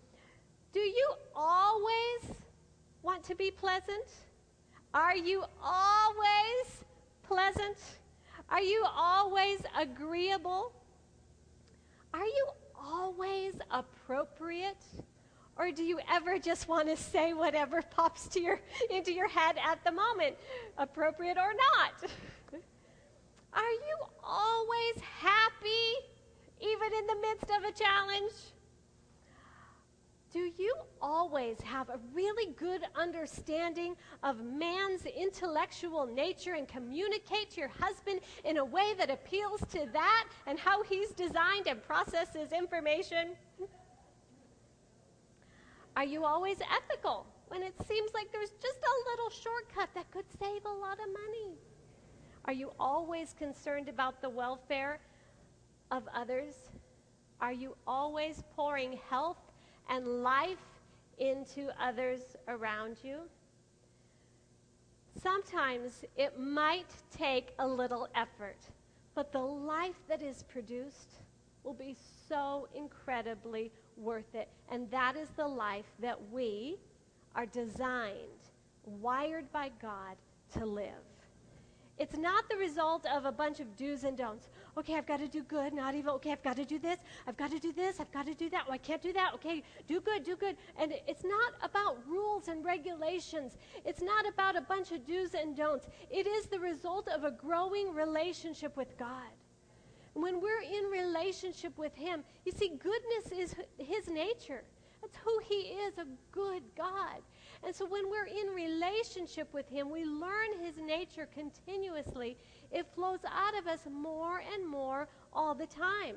do 0.73 0.81
you 0.81 1.13
always 1.37 2.37
want 3.03 3.23
to 3.25 3.37
be 3.37 3.51
pleasant? 3.51 4.09
Are 4.95 5.17
you 5.17 5.43
always 5.61 6.85
pleasant? 7.25 7.77
Are 8.49 8.63
you 8.63 8.87
always 8.95 9.59
agreeable? 9.77 10.73
Are 12.13 12.25
you 12.25 12.49
always 12.81 13.55
appropriate? 13.73 14.85
Or 15.57 15.73
do 15.73 15.83
you 15.83 15.99
ever 16.09 16.39
just 16.39 16.69
want 16.69 16.87
to 16.87 16.97
say 16.97 17.33
whatever 17.33 17.83
pops 17.97 18.29
to 18.29 18.41
your, 18.41 18.61
into 18.89 19.13
your 19.13 19.29
head 19.29 19.57
at 19.65 19.83
the 19.83 19.91
moment, 19.91 20.37
appropriate 20.79 21.39
or 21.39 21.55
not? 21.55 22.11
Are 23.53 23.71
you 23.71 23.97
always 24.23 25.01
happy, 25.19 25.95
even 26.61 26.99
in 26.99 27.07
the 27.09 27.17
midst 27.21 27.51
of 27.51 27.65
a 27.65 27.73
challenge? 27.73 28.33
You 30.59 30.75
always 31.03 31.61
have 31.63 31.89
a 31.89 31.99
really 32.13 32.53
good 32.55 32.83
understanding 32.95 33.97
of 34.23 34.43
man's 34.43 35.05
intellectual 35.05 36.07
nature 36.07 36.55
and 36.55 36.69
communicate 36.69 37.51
to 37.53 37.61
your 37.61 37.71
husband 37.81 38.21
in 38.45 38.59
a 38.59 38.65
way 38.65 38.95
that 38.99 39.11
appeals 39.11 39.61
to 39.73 39.87
that 39.93 40.29
and 40.47 40.59
how 40.59 40.83
he's 40.83 41.11
designed 41.11 41.67
and 41.67 41.83
processes 41.83 42.53
information? 42.53 43.37
Are 45.97 46.05
you 46.05 46.25
always 46.25 46.59
ethical 46.61 47.27
when 47.49 47.63
it 47.63 47.75
seems 47.87 48.13
like 48.15 48.33
there's 48.33 48.51
just 48.51 48.79
a 48.79 49.11
little 49.11 49.31
shortcut 49.31 49.89
that 49.95 50.11
could 50.11 50.25
save 50.41 50.65
a 50.65 50.73
lot 50.73 50.99
of 50.99 51.07
money? 51.07 51.57
Are 52.47 52.53
you 52.53 52.73
always 52.79 53.33
concerned 53.33 53.89
about 53.89 54.21
the 54.21 54.29
welfare 54.29 55.01
of 55.91 56.03
others? 56.15 56.55
Are 57.41 57.53
you 57.53 57.77
always 57.87 58.43
pouring 58.55 58.99
health 59.09 59.44
and 59.89 60.23
life 60.23 60.59
into 61.19 61.69
others 61.81 62.21
around 62.49 62.97
you? 63.03 63.21
Sometimes 65.23 66.05
it 66.17 66.39
might 66.39 66.91
take 67.11 67.55
a 67.59 67.67
little 67.67 68.09
effort, 68.15 68.59
but 69.15 69.33
the 69.33 69.39
life 69.39 70.01
that 70.09 70.23
is 70.23 70.43
produced 70.45 71.21
will 71.63 71.75
be 71.75 71.97
so 72.29 72.69
incredibly 72.75 73.71
worth 73.97 74.35
it. 74.35 74.49
And 74.71 74.91
that 74.91 75.17
is 75.17 75.29
the 75.31 75.47
life 75.47 75.87
that 76.01 76.19
we 76.31 76.77
are 77.35 77.47
designed, 77.47 78.51
wired 78.85 79.51
by 79.53 79.71
God 79.81 80.17
to 80.59 80.67
live. 80.67 80.89
It's 81.99 82.17
not 82.17 82.49
the 82.49 82.57
result 82.57 83.07
of 83.07 83.25
a 83.25 83.33
bunch 83.33 83.61
of 83.61 83.77
do's 83.77 84.05
and 84.05 84.17
don'ts. 84.17 84.49
Okay, 84.77 84.97
I've 84.97 85.07
got 85.07 85.21
to 85.21 85.29
do 85.29 85.43
good, 85.45 85.73
not 85.73 85.95
evil. 85.95 86.15
Okay, 86.15 86.33
I've 86.33 86.43
got 86.43 86.57
to 86.57 86.65
do 86.65 86.79
this. 86.79 86.99
I've 87.29 87.37
got 87.37 87.51
to 87.53 87.61
do 87.61 87.73
this. 87.73 88.01
I've 88.01 88.11
got 88.11 88.27
to 88.27 88.35
do 88.35 88.51
that. 88.51 88.65
Oh, 88.69 88.73
I 88.73 88.79
can't 88.79 89.03
do 89.03 89.13
that. 89.13 89.33
Okay, 89.35 89.63
do 89.87 90.01
good, 90.01 90.25
do 90.25 90.37
good. 90.37 90.57
And 90.79 90.93
it's 91.07 91.23
not 91.23 91.53
about 91.63 91.99
rules 92.09 92.49
and 92.49 92.65
regulations. 92.65 93.57
It's 93.85 94.03
not 94.03 94.27
about 94.27 94.57
a 94.57 94.61
bunch 94.63 94.91
of 94.91 95.07
do's 95.07 95.35
and 95.35 95.57
don'ts. 95.57 95.87
It 96.11 96.27
is 96.27 96.47
the 96.47 96.59
result 96.59 97.09
of 97.09 97.23
a 97.23 97.31
growing 97.31 97.95
relationship 97.95 98.77
with 98.77 98.99
God. 98.99 99.31
When 100.15 100.41
we're 100.41 100.63
in 100.63 100.85
relationship 100.91 101.77
with 101.79 101.95
Him, 101.95 102.25
you 102.45 102.53
see, 102.53 102.71
goodness 102.71 103.33
is 103.33 103.55
His 103.79 104.09
nature. 104.09 104.65
That's 105.01 105.17
who 105.25 105.39
He 105.45 105.73
is, 105.87 105.99
a 105.99 106.07
good 106.33 106.63
God. 106.77 107.21
And 107.65 107.75
so 107.75 107.87
when 107.87 108.11
we're 108.11 108.27
in 108.27 108.55
relationship 108.55 109.53
with 109.53 109.69
Him, 109.69 109.91
we 109.91 110.05
learn 110.05 110.59
His 110.63 110.77
nature 110.77 111.29
continuously. 111.35 112.37
It 112.75 112.87
flows 112.95 113.21
out 113.25 113.57
of 113.57 113.69
us 113.69 113.87
more 113.91 114.43
and 114.53 114.69
more 114.69 115.09
all 115.33 115.55
the 115.55 115.67
time. 115.67 116.17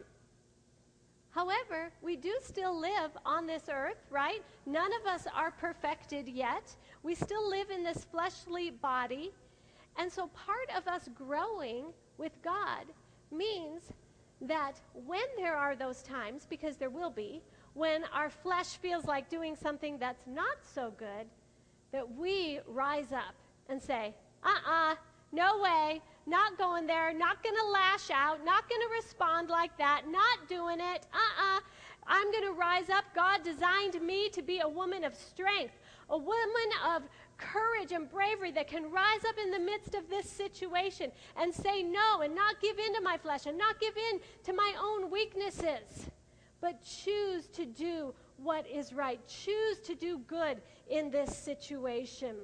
However, 1.29 1.91
we 2.01 2.15
do 2.15 2.35
still 2.41 2.77
live 2.77 3.11
on 3.23 3.45
this 3.45 3.69
earth, 3.71 4.03
right? 4.09 4.43
None 4.65 4.91
of 4.99 5.05
us 5.05 5.27
are 5.35 5.51
perfected 5.51 6.27
yet. 6.27 6.75
We 7.03 7.13
still 7.13 7.47
live 7.47 7.69
in 7.69 7.83
this 7.83 8.05
fleshly 8.05 8.71
body. 8.71 9.31
And 9.97 10.11
so 10.11 10.27
part 10.27 10.69
of 10.75 10.87
us 10.87 11.07
growing 11.13 11.93
with 12.17 12.31
God 12.43 12.85
means 13.31 13.83
that 14.41 14.81
when 15.05 15.27
there 15.37 15.55
are 15.55 15.75
those 15.75 16.01
times, 16.01 16.47
because 16.49 16.77
there 16.77 16.89
will 16.89 17.11
be, 17.11 17.43
when 17.75 18.03
our 18.05 18.31
flesh 18.31 18.77
feels 18.77 19.05
like 19.05 19.29
doing 19.29 19.55
something 19.55 19.99
that's 19.99 20.25
not 20.25 20.57
so 20.63 20.91
good, 20.97 21.27
that 21.91 22.15
we 22.15 22.59
rise 22.67 23.11
up 23.11 23.35
and 23.69 23.79
say, 23.79 24.15
uh 24.43 24.49
uh-uh, 24.49 24.91
uh 24.93 24.95
no 25.31 25.59
way, 25.59 26.01
not 26.27 26.57
going 26.57 26.85
there, 26.85 27.13
not 27.13 27.41
going 27.41 27.55
to 27.55 27.67
lash 27.71 28.09
out, 28.11 28.43
not 28.43 28.69
going 28.69 28.81
to 28.81 28.89
respond 28.95 29.49
like 29.49 29.75
that, 29.77 30.03
not 30.09 30.47
doing 30.49 30.79
it, 30.79 31.05
uh 31.13 31.17
uh-uh. 31.17 31.57
uh. 31.57 31.59
I'm 32.09 32.31
going 32.31 32.45
to 32.45 32.53
rise 32.53 32.89
up. 32.89 33.03
God 33.13 33.43
designed 33.43 34.01
me 34.01 34.29
to 34.29 34.41
be 34.41 34.59
a 34.59 34.67
woman 34.67 35.03
of 35.03 35.13
strength, 35.13 35.73
a 36.09 36.17
woman 36.17 36.69
of 36.87 37.03
courage 37.37 37.91
and 37.91 38.09
bravery 38.09 38.51
that 38.51 38.67
can 38.67 38.89
rise 38.91 39.25
up 39.27 39.35
in 39.41 39.51
the 39.51 39.59
midst 39.59 39.93
of 39.93 40.09
this 40.09 40.29
situation 40.29 41.11
and 41.35 41.53
say 41.53 41.83
no 41.83 42.21
and 42.21 42.33
not 42.33 42.61
give 42.61 42.79
in 42.79 42.93
to 42.95 43.01
my 43.01 43.17
flesh 43.17 43.45
and 43.45 43.57
not 43.57 43.79
give 43.79 43.95
in 44.11 44.19
to 44.45 44.53
my 44.53 44.73
own 44.81 45.11
weaknesses, 45.11 46.09
but 46.61 46.83
choose 46.83 47.47
to 47.47 47.65
do 47.65 48.13
what 48.37 48.65
is 48.67 48.93
right. 48.93 49.19
Choose 49.27 49.79
to 49.79 49.93
do 49.93 50.19
good 50.27 50.61
in 50.89 51.11
this 51.11 51.35
situation. 51.35 52.35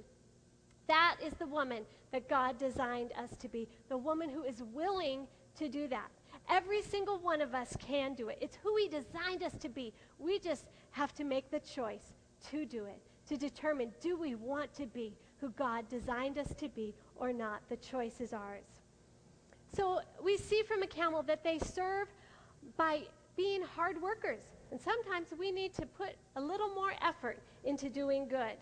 That 0.88 1.18
is 1.24 1.34
the 1.34 1.48
woman 1.48 1.84
that 2.12 2.30
God 2.30 2.58
designed 2.58 3.12
us 3.18 3.36
to 3.40 3.48
be, 3.48 3.68
the 3.90 3.98
woman 3.98 4.30
who 4.30 4.44
is 4.44 4.62
willing 4.74 5.28
to 5.58 5.70
do 5.70 5.88
that. 5.88 6.10
Every 6.50 6.82
single 6.82 7.20
one 7.20 7.42
of 7.42 7.56
us 7.56 7.76
can 7.80 8.16
do 8.16 8.30
it. 8.30 8.38
It's 8.42 8.58
who 8.62 8.76
He 8.78 8.88
designed 8.88 9.44
us 9.44 9.54
to 9.60 9.70
be. 9.70 9.94
We 10.20 10.40
just 10.40 10.66
have 10.92 11.14
to 11.16 11.24
make 11.24 11.50
the 11.52 11.60
choice 11.60 12.14
to 12.52 12.66
do 12.66 12.86
it 12.86 13.00
to 13.28 13.38
determine 13.38 13.92
do 14.02 14.18
we 14.18 14.36
want 14.36 14.74
to 14.76 14.86
be 14.86 15.14
who 15.40 15.50
God 15.52 15.88
designed 15.90 16.38
us 16.38 16.54
to 16.56 16.70
be 16.70 16.94
or 17.16 17.34
not. 17.34 17.62
The 17.70 17.78
choice 17.78 18.22
is 18.22 18.34
ours. 18.34 18.66
So 19.76 20.02
we 20.24 20.38
see 20.38 20.62
from 20.64 20.84
a 20.84 20.88
camel 20.88 21.24
that 21.24 21.44
they 21.44 21.60
serve 21.60 22.08
by 22.78 23.04
being 23.36 23.62
hard 23.62 24.02
workers. 24.02 24.42
And 24.72 24.80
sometimes 24.80 25.28
we 25.38 25.52
need 25.52 25.74
to 25.76 25.86
put 25.86 26.12
a 26.36 26.42
little 26.42 26.70
more 26.70 26.94
effort 27.02 27.40
into 27.64 27.90
doing 27.90 28.28
good. 28.28 28.56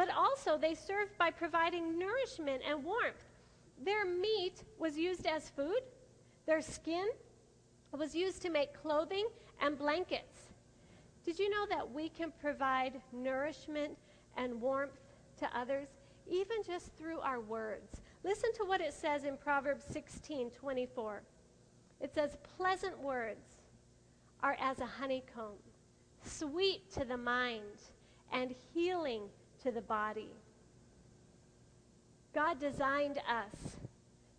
But 0.00 0.08
also, 0.16 0.56
they 0.56 0.74
serve 0.74 1.10
by 1.18 1.30
providing 1.30 1.98
nourishment 1.98 2.62
and 2.66 2.82
warmth. 2.82 3.22
Their 3.84 4.06
meat 4.06 4.64
was 4.78 4.96
used 4.96 5.26
as 5.26 5.50
food, 5.50 5.82
their 6.46 6.62
skin 6.62 7.06
was 7.92 8.14
used 8.14 8.40
to 8.40 8.48
make 8.48 8.72
clothing 8.72 9.28
and 9.60 9.76
blankets. 9.76 10.48
Did 11.22 11.38
you 11.38 11.50
know 11.50 11.66
that 11.68 11.92
we 11.92 12.08
can 12.08 12.32
provide 12.40 13.02
nourishment 13.12 13.98
and 14.38 14.58
warmth 14.58 14.98
to 15.36 15.54
others, 15.54 15.88
even 16.26 16.62
just 16.66 16.96
through 16.96 17.20
our 17.20 17.40
words? 17.40 18.00
Listen 18.24 18.54
to 18.54 18.64
what 18.64 18.80
it 18.80 18.94
says 18.94 19.24
in 19.24 19.36
Proverbs 19.36 19.84
16 19.90 20.50
24. 20.52 21.20
It 22.00 22.14
says, 22.14 22.38
Pleasant 22.56 22.98
words 23.02 23.44
are 24.42 24.56
as 24.62 24.78
a 24.78 24.86
honeycomb, 24.86 25.60
sweet 26.24 26.90
to 26.92 27.04
the 27.04 27.18
mind, 27.18 27.82
and 28.32 28.54
healing 28.72 29.24
to 29.62 29.70
the 29.70 29.82
body. 29.82 30.30
God 32.34 32.60
designed 32.60 33.18
us 33.18 33.76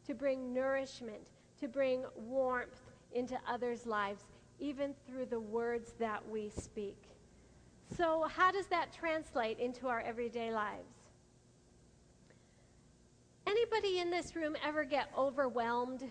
to 0.08 0.14
bring 0.14 0.54
nourishment, 0.54 1.28
to 1.60 1.68
bring 1.68 2.04
warmth 2.16 2.82
into 3.14 3.38
others' 3.48 3.86
lives 3.86 4.24
even 4.60 4.94
through 5.08 5.26
the 5.26 5.40
words 5.40 5.94
that 6.00 6.22
we 6.30 6.50
speak. 6.50 6.98
So, 7.98 8.28
how 8.34 8.52
does 8.52 8.68
that 8.68 8.94
translate 8.94 9.60
into 9.60 9.88
our 9.88 10.00
everyday 10.00 10.54
lives? 10.54 10.94
Anybody 13.46 14.00
in 14.00 14.10
this 14.10 14.36
room 14.36 14.56
ever 14.64 14.86
get 14.86 15.10
overwhelmed? 15.18 16.04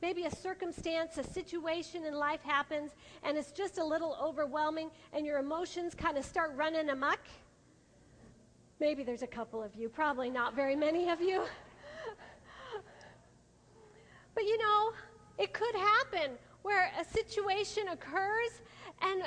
Maybe 0.00 0.24
a 0.24 0.34
circumstance, 0.34 1.18
a 1.18 1.24
situation 1.24 2.04
in 2.04 2.14
life 2.14 2.42
happens, 2.42 2.92
and 3.22 3.36
it's 3.36 3.52
just 3.52 3.78
a 3.78 3.84
little 3.84 4.16
overwhelming, 4.20 4.90
and 5.12 5.26
your 5.26 5.38
emotions 5.38 5.94
kind 5.94 6.16
of 6.16 6.24
start 6.24 6.52
running 6.56 6.88
amok? 6.88 7.20
Maybe 8.80 9.02
there's 9.02 9.22
a 9.22 9.28
couple 9.28 9.62
of 9.62 9.74
you, 9.74 9.88
probably 9.88 10.30
not 10.30 10.54
very 10.54 10.76
many 10.76 11.10
of 11.10 11.20
you. 11.20 11.42
but 14.34 14.44
you 14.44 14.56
know, 14.58 14.92
it 15.36 15.52
could 15.52 15.74
happen 15.74 16.38
where 16.62 16.92
a 17.00 17.04
situation 17.04 17.88
occurs 17.88 18.62
and 19.02 19.22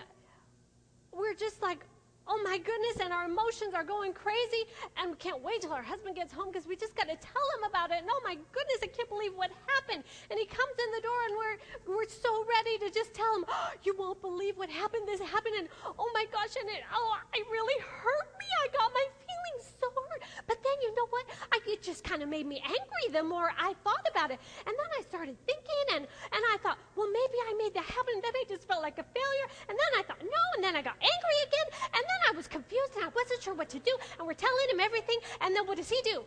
we're 1.12 1.34
just 1.34 1.62
like, 1.62 1.86
oh 2.28 2.40
my 2.44 2.58
goodness, 2.58 3.04
and 3.04 3.12
our 3.12 3.26
emotions 3.26 3.74
are 3.74 3.84
going 3.84 4.14
crazy, 4.14 4.64
and 4.98 5.12
we 5.12 5.18
can't 5.18 5.42
wait 5.44 5.62
till 5.62 5.74
our 5.74 5.84
husband 5.84 6.16
gets 6.16 6.32
home 6.32 6.48
because 6.48 6.66
we 6.66 6.76
just 6.76 6.96
got 6.96 7.10
to 7.10 7.18
tell 7.20 7.48
him 7.60 7.68
about 7.68 7.92
it. 7.92 7.98
And 8.00 8.08
oh 8.10 8.22
my 8.24 8.36
goodness, 8.36 8.80
I 8.82 8.88
can't 8.88 9.10
believe 9.10 9.34
what 9.36 9.52
happened. 9.68 10.04
And 10.30 10.40
he 10.40 10.46
comes 10.46 10.76
in 10.80 10.90
the 10.96 11.02
door, 11.04 11.20
and 11.28 11.34
we're, 11.36 11.58
we're 11.98 12.08
so 12.08 12.32
ready 12.48 12.78
to 12.86 12.90
just 12.90 13.14
tell 13.14 13.36
him, 13.36 13.46
oh, 13.50 13.72
you 13.84 13.96
won't 13.98 14.22
believe 14.22 14.56
what 14.56 14.70
happened. 14.70 15.08
This 15.08 15.20
happened, 15.20 15.56
and 15.60 15.68
oh 15.84 16.10
my 16.14 16.26
gosh, 16.32 16.56
and 16.56 16.70
it, 16.70 16.84
oh, 16.94 17.18
it 17.34 17.46
really 17.52 17.80
hurt 17.84 18.30
me. 18.40 18.48
I 18.64 18.68
got 18.72 18.92
my 18.94 19.06
feelings 19.41 19.73
so 19.80 19.88
hurt. 20.10 20.21
But 20.47 20.58
then 20.63 20.73
you 20.82 20.93
know 20.95 21.08
what? 21.10 21.25
I, 21.51 21.60
it 21.67 21.82
just 21.82 22.04
kind 22.04 22.21
of 22.21 22.30
made 22.30 22.45
me 22.45 22.62
angry 22.63 23.06
the 23.12 23.23
more 23.23 23.51
I 23.58 23.73
thought 23.84 24.06
about 24.10 24.32
it. 24.32 24.39
And 24.65 24.75
then 24.75 24.89
I 24.97 25.01
started 25.04 25.36
thinking, 25.45 25.86
and, 25.95 26.04
and 26.06 26.43
I 26.54 26.58
thought, 26.62 26.77
well, 26.95 27.08
maybe 27.08 27.38
I 27.49 27.54
made 27.58 27.73
that 27.73 27.86
happen. 27.86 28.15
And 28.15 28.23
then 28.23 28.34
I 28.36 28.43
just 28.47 28.67
felt 28.67 28.82
like 28.82 28.97
a 28.97 29.04
failure. 29.04 29.47
And 29.69 29.77
then 29.77 29.99
I 29.99 30.04
thought, 30.04 30.21
no. 30.21 30.43
And 30.56 30.63
then 30.63 30.75
I 30.75 30.82
got 30.82 30.95
angry 30.99 31.38
again. 31.47 31.67
And 31.93 32.04
then 32.04 32.21
I 32.30 32.36
was 32.36 32.47
confused, 32.47 32.95
and 32.95 33.06
I 33.06 33.10
wasn't 33.10 33.41
sure 33.41 33.54
what 33.54 33.69
to 33.69 33.80
do. 33.80 33.95
And 34.17 34.27
we're 34.27 34.34
telling 34.34 34.69
him 34.69 34.80
everything. 34.80 35.17
And 35.41 35.56
then 35.56 35.65
what 35.67 35.77
does 35.77 35.89
he 35.89 36.01
do? 36.04 36.23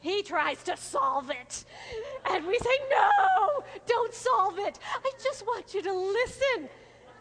He 0.00 0.22
tries 0.22 0.62
to 0.64 0.76
solve 0.76 1.30
it. 1.30 1.64
And 2.30 2.46
we 2.46 2.56
say, 2.58 2.78
No, 2.90 3.64
don't 3.86 4.14
solve 4.14 4.58
it. 4.58 4.78
I 5.04 5.10
just 5.22 5.44
want 5.44 5.74
you 5.74 5.82
to 5.82 5.92
listen. 5.92 6.68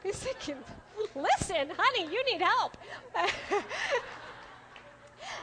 He's 0.04 0.18
thinking, 0.18 0.58
Listen, 1.16 1.72
honey, 1.76 2.12
you 2.12 2.24
need 2.32 2.42
help. 2.42 2.78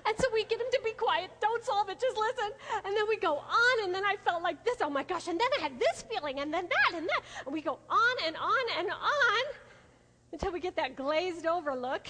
And 0.06 0.14
so 0.18 0.26
we 0.32 0.44
get 0.44 0.60
him 0.60 0.66
to 0.70 0.80
be 0.84 0.92
quiet. 0.92 1.30
Don't 1.40 1.64
solve 1.64 1.88
it. 1.88 1.98
Just 1.98 2.16
listen. 2.16 2.50
And 2.84 2.96
then 2.96 3.04
we 3.08 3.16
go 3.16 3.38
on. 3.38 3.84
And 3.84 3.94
then 3.94 4.04
I 4.04 4.16
felt 4.24 4.42
like 4.42 4.64
this. 4.64 4.76
Oh 4.80 4.90
my 4.90 5.02
gosh. 5.02 5.28
And 5.28 5.40
then 5.40 5.48
I 5.58 5.62
had 5.62 5.78
this 5.78 6.02
feeling. 6.02 6.40
And 6.40 6.52
then 6.52 6.68
that 6.68 6.98
and 6.98 7.08
that. 7.08 7.22
And 7.46 7.54
we 7.54 7.62
go 7.62 7.78
on 7.88 8.16
and 8.26 8.36
on 8.36 8.64
and 8.78 8.90
on 8.90 9.44
until 10.32 10.52
we 10.52 10.60
get 10.60 10.76
that 10.76 10.96
glazed 10.96 11.46
over 11.46 11.74
look. 11.74 12.08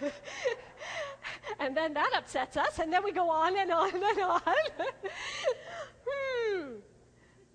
and 1.60 1.76
then 1.76 1.94
that 1.94 2.12
upsets 2.14 2.56
us. 2.56 2.78
And 2.80 2.92
then 2.92 3.02
we 3.02 3.12
go 3.12 3.30
on 3.30 3.56
and 3.56 3.70
on 3.70 3.94
and 3.94 4.20
on. 4.20 4.40
hmm. 6.06 6.72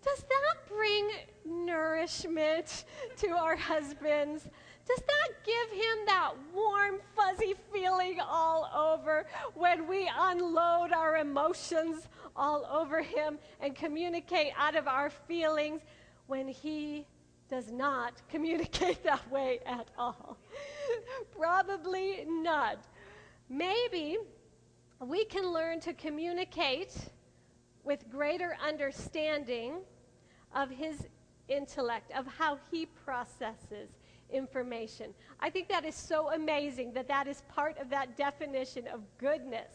Does 0.04 0.24
that 0.24 0.67
bring 0.67 1.10
nourishment 1.45 2.86
to 3.17 3.28
our 3.30 3.56
husbands? 3.56 4.47
Does 4.95 5.06
that 5.06 5.45
give 5.45 5.77
him 5.77 6.06
that 6.08 6.34
warm, 6.54 6.99
fuzzy 7.15 7.56
feeling 7.71 8.19
all 8.19 8.69
over 8.75 9.25
when 9.54 9.88
we 9.88 10.10
unload 10.19 10.91
our 10.91 11.17
emotions 11.17 12.10
all 12.36 12.65
over 12.65 13.01
him 13.01 13.38
and 13.62 13.73
communicate 13.73 14.51
out 14.58 14.75
of 14.75 14.89
our 14.89 15.10
feelings 15.10 15.82
when 16.27 16.47
he 16.47 17.06
does 17.49 17.71
not 17.71 18.21
communicate 18.30 19.01
that 19.04 19.32
way 19.32 19.60
at 19.65 19.88
all? 19.97 20.38
Probably 21.38 22.25
not. 22.27 22.80
Maybe 23.47 24.17
we 24.99 25.23
can 25.23 25.54
learn 25.54 25.80
to 25.82 25.93
communicate 25.93 26.97
with 27.86 28.10
greater 28.10 28.58
understanding 28.62 29.75
of 30.54 30.69
his 30.69 31.08
intellect, 31.47 32.12
of 32.12 32.27
how 32.27 32.60
he 32.71 32.86
processes 32.86 33.89
information. 34.32 35.13
I 35.39 35.50
think 35.50 35.70
that 35.70 35.86
is 35.86 35.96
so 35.96 36.32
amazing 36.32 36.94
that 36.94 37.08
that 37.08 37.28
is 37.28 37.44
part 37.54 37.78
of 37.78 37.89
that 37.89 38.17
definition 38.17 38.88
of 38.88 39.02
goodness. 39.17 39.74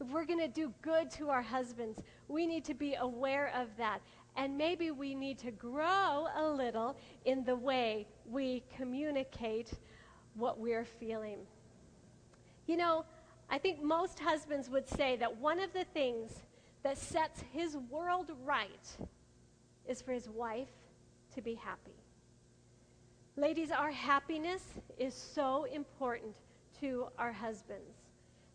If 0.00 0.08
we're 0.08 0.26
going 0.26 0.40
to 0.40 0.48
do 0.48 0.72
good 0.82 1.10
to 1.12 1.30
our 1.30 1.42
husbands, 1.42 2.00
we 2.28 2.46
need 2.46 2.64
to 2.66 2.74
be 2.74 2.94
aware 2.94 3.52
of 3.54 3.68
that. 3.78 4.00
And 4.36 4.58
maybe 4.58 4.90
we 4.90 5.14
need 5.14 5.38
to 5.38 5.50
grow 5.50 6.26
a 6.36 6.46
little 6.46 6.96
in 7.24 7.44
the 7.44 7.56
way 7.56 8.06
we 8.28 8.62
communicate 8.76 9.72
what 10.34 10.58
we're 10.58 10.84
feeling. 10.84 11.38
You 12.66 12.76
know, 12.76 13.04
I 13.48 13.58
think 13.58 13.82
most 13.82 14.18
husbands 14.18 14.68
would 14.68 14.88
say 14.88 15.16
that 15.16 15.38
one 15.38 15.60
of 15.60 15.72
the 15.72 15.84
things 15.94 16.32
that 16.82 16.98
sets 16.98 17.42
his 17.52 17.76
world 17.90 18.30
right 18.44 18.96
is 19.88 20.02
for 20.02 20.12
his 20.12 20.28
wife 20.28 20.68
to 21.34 21.40
be 21.40 21.54
happy. 21.54 22.05
Ladies, 23.38 23.70
our 23.70 23.90
happiness 23.90 24.62
is 24.98 25.12
so 25.12 25.64
important 25.64 26.34
to 26.80 27.08
our 27.18 27.32
husbands. 27.32 27.98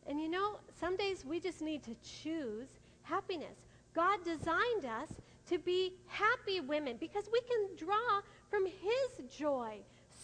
And 0.07 0.19
you 0.19 0.27
know, 0.27 0.57
some 0.79 0.97
days 0.97 1.23
we 1.23 1.39
just 1.39 1.61
need 1.61 1.83
to 1.83 1.95
choose 2.03 2.67
happiness. 3.03 3.57
God 3.93 4.25
designed 4.25 4.85
us 4.85 5.09
to 5.49 5.59
be 5.59 5.93
happy 6.07 6.61
women 6.61 6.97
because 6.99 7.29
we 7.31 7.41
can 7.41 7.75
draw 7.77 8.21
from 8.49 8.65
His 8.65 9.29
joy, 9.29 9.77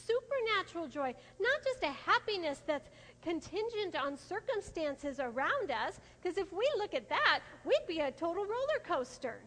supernatural 0.07 0.87
joy, 0.87 1.13
not 1.39 1.63
just 1.63 1.83
a 1.83 1.91
happiness 2.09 2.63
that's 2.65 2.89
contingent 3.21 3.95
on 3.95 4.17
circumstances 4.17 5.19
around 5.19 5.69
us, 5.69 5.99
because 6.19 6.39
if 6.39 6.51
we 6.51 6.67
look 6.79 6.95
at 6.95 7.07
that, 7.09 7.41
we'd 7.63 7.85
be 7.87 7.99
a 7.99 8.09
total 8.09 8.43
roller 8.43 8.81
coaster. 8.83 9.39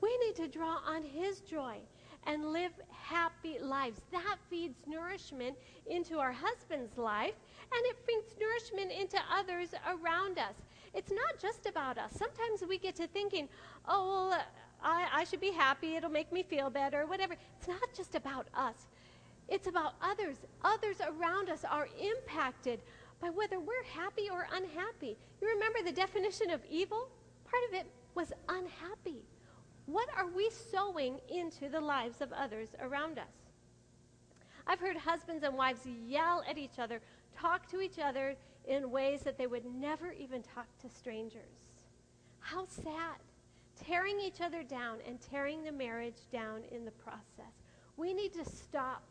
We 0.00 0.18
need 0.18 0.34
to 0.36 0.48
draw 0.48 0.78
on 0.84 1.04
His 1.04 1.38
joy 1.38 1.76
and 2.26 2.52
live 2.52 2.72
happy 3.04 3.58
lives. 3.60 4.00
That 4.12 4.36
feeds 4.48 4.78
nourishment 4.86 5.56
into 5.86 6.18
our 6.18 6.32
husband's 6.32 6.96
life, 6.96 7.34
and 7.72 7.86
it 7.86 7.96
feeds 8.06 8.34
nourishment 8.40 8.92
into 8.92 9.18
others 9.32 9.74
around 9.86 10.38
us. 10.38 10.54
It's 10.94 11.10
not 11.10 11.38
just 11.40 11.66
about 11.66 11.98
us. 11.98 12.12
Sometimes 12.16 12.62
we 12.68 12.78
get 12.78 12.96
to 12.96 13.06
thinking, 13.06 13.48
oh, 13.88 14.30
well, 14.30 14.42
I, 14.82 15.06
I 15.12 15.24
should 15.24 15.40
be 15.40 15.50
happy, 15.50 15.96
it'll 15.96 16.10
make 16.10 16.32
me 16.32 16.42
feel 16.42 16.70
better, 16.70 17.06
whatever. 17.06 17.36
It's 17.58 17.68
not 17.68 17.92
just 17.96 18.14
about 18.14 18.46
us, 18.54 18.86
it's 19.48 19.66
about 19.66 19.94
others. 20.00 20.36
Others 20.62 20.96
around 21.06 21.50
us 21.50 21.64
are 21.64 21.88
impacted 22.00 22.80
by 23.20 23.30
whether 23.30 23.60
we're 23.60 23.84
happy 23.84 24.28
or 24.30 24.46
unhappy. 24.52 25.16
You 25.40 25.48
remember 25.48 25.80
the 25.84 25.92
definition 25.92 26.50
of 26.50 26.60
evil? 26.70 27.08
Part 27.44 27.62
of 27.68 27.74
it 27.74 27.86
was 28.14 28.32
unhappy. 28.48 29.22
What 29.86 30.08
are 30.16 30.26
we 30.26 30.50
sowing 30.72 31.20
into 31.28 31.68
the 31.68 31.80
lives 31.80 32.20
of 32.20 32.32
others 32.32 32.68
around 32.80 33.18
us? 33.18 33.24
I've 34.66 34.80
heard 34.80 34.96
husbands 34.96 35.44
and 35.44 35.56
wives 35.56 35.86
yell 36.06 36.42
at 36.48 36.56
each 36.56 36.78
other, 36.78 37.00
talk 37.38 37.68
to 37.70 37.80
each 37.80 37.98
other 37.98 38.34
in 38.66 38.90
ways 38.90 39.20
that 39.22 39.36
they 39.36 39.46
would 39.46 39.66
never 39.66 40.12
even 40.12 40.42
talk 40.42 40.66
to 40.80 40.88
strangers. 40.88 41.72
How 42.40 42.66
sad. 42.66 43.16
Tearing 43.84 44.20
each 44.20 44.40
other 44.40 44.62
down 44.62 44.98
and 45.06 45.20
tearing 45.20 45.64
the 45.64 45.72
marriage 45.72 46.28
down 46.32 46.62
in 46.70 46.84
the 46.84 46.90
process. 46.92 47.52
We 47.96 48.14
need 48.14 48.32
to 48.34 48.44
stop. 48.44 49.02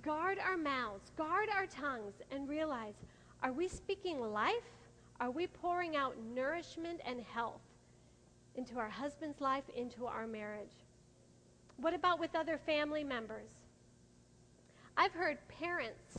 Guard 0.00 0.38
our 0.38 0.56
mouths, 0.56 1.10
guard 1.16 1.48
our 1.54 1.66
tongues, 1.66 2.14
and 2.30 2.48
realize 2.48 2.94
are 3.42 3.52
we 3.52 3.68
speaking 3.68 4.20
life? 4.20 4.70
Are 5.20 5.30
we 5.30 5.46
pouring 5.46 5.96
out 5.96 6.14
nourishment 6.34 7.00
and 7.04 7.20
health? 7.20 7.61
Into 8.54 8.78
our 8.78 8.88
husband's 8.88 9.40
life, 9.40 9.64
into 9.74 10.06
our 10.06 10.26
marriage? 10.26 10.84
What 11.76 11.94
about 11.94 12.20
with 12.20 12.34
other 12.34 12.58
family 12.58 13.04
members? 13.04 13.50
I've 14.96 15.12
heard 15.12 15.38
parents 15.48 16.18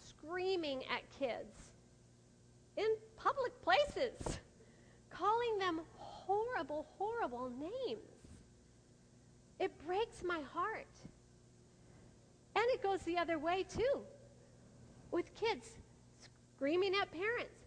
screaming 0.00 0.82
at 0.84 1.02
kids 1.18 1.72
in 2.76 2.86
public 3.16 3.52
places, 3.62 4.38
calling 5.10 5.58
them 5.58 5.80
horrible, 5.98 6.86
horrible 6.98 7.50
names. 7.58 8.00
It 9.58 9.72
breaks 9.86 10.22
my 10.22 10.40
heart. 10.52 10.86
And 12.54 12.64
it 12.68 12.82
goes 12.82 13.02
the 13.02 13.18
other 13.18 13.38
way, 13.38 13.64
too, 13.64 14.00
with 15.10 15.34
kids 15.34 15.68
screaming 16.56 16.94
at 17.00 17.10
parents 17.12 17.65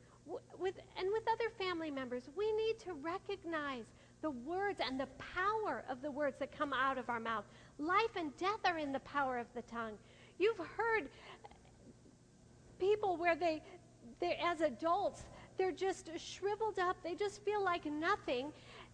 with, 0.57 0.75
and 0.97 1.07
with 1.11 1.23
other 1.31 1.49
family 1.57 1.91
members, 1.91 2.29
we 2.37 2.51
need 2.53 2.79
to 2.79 2.93
recognize 2.93 3.85
the 4.21 4.31
words 4.31 4.79
and 4.85 4.99
the 4.99 5.07
power 5.35 5.83
of 5.89 6.01
the 6.01 6.11
words 6.11 6.37
that 6.39 6.55
come 6.55 6.73
out 6.73 6.97
of 6.97 7.09
our 7.09 7.19
mouth. 7.19 7.45
Life 7.77 8.15
and 8.17 8.35
death 8.37 8.59
are 8.65 8.77
in 8.77 8.91
the 8.91 8.99
power 8.99 9.37
of 9.37 9.47
the 9.55 9.61
tongue. 9.63 9.93
You've 10.37 10.57
heard 10.57 11.09
people 12.79 13.17
where 13.17 13.35
they, 13.35 13.61
they 14.19 14.37
as 14.43 14.61
adults, 14.61 15.23
they're 15.57 15.71
just 15.73 16.09
shriveled 16.17 16.79
up. 16.79 16.95
They 17.03 17.15
just 17.15 17.43
feel 17.43 17.63
like 17.63 17.85
nothing. 17.85 18.51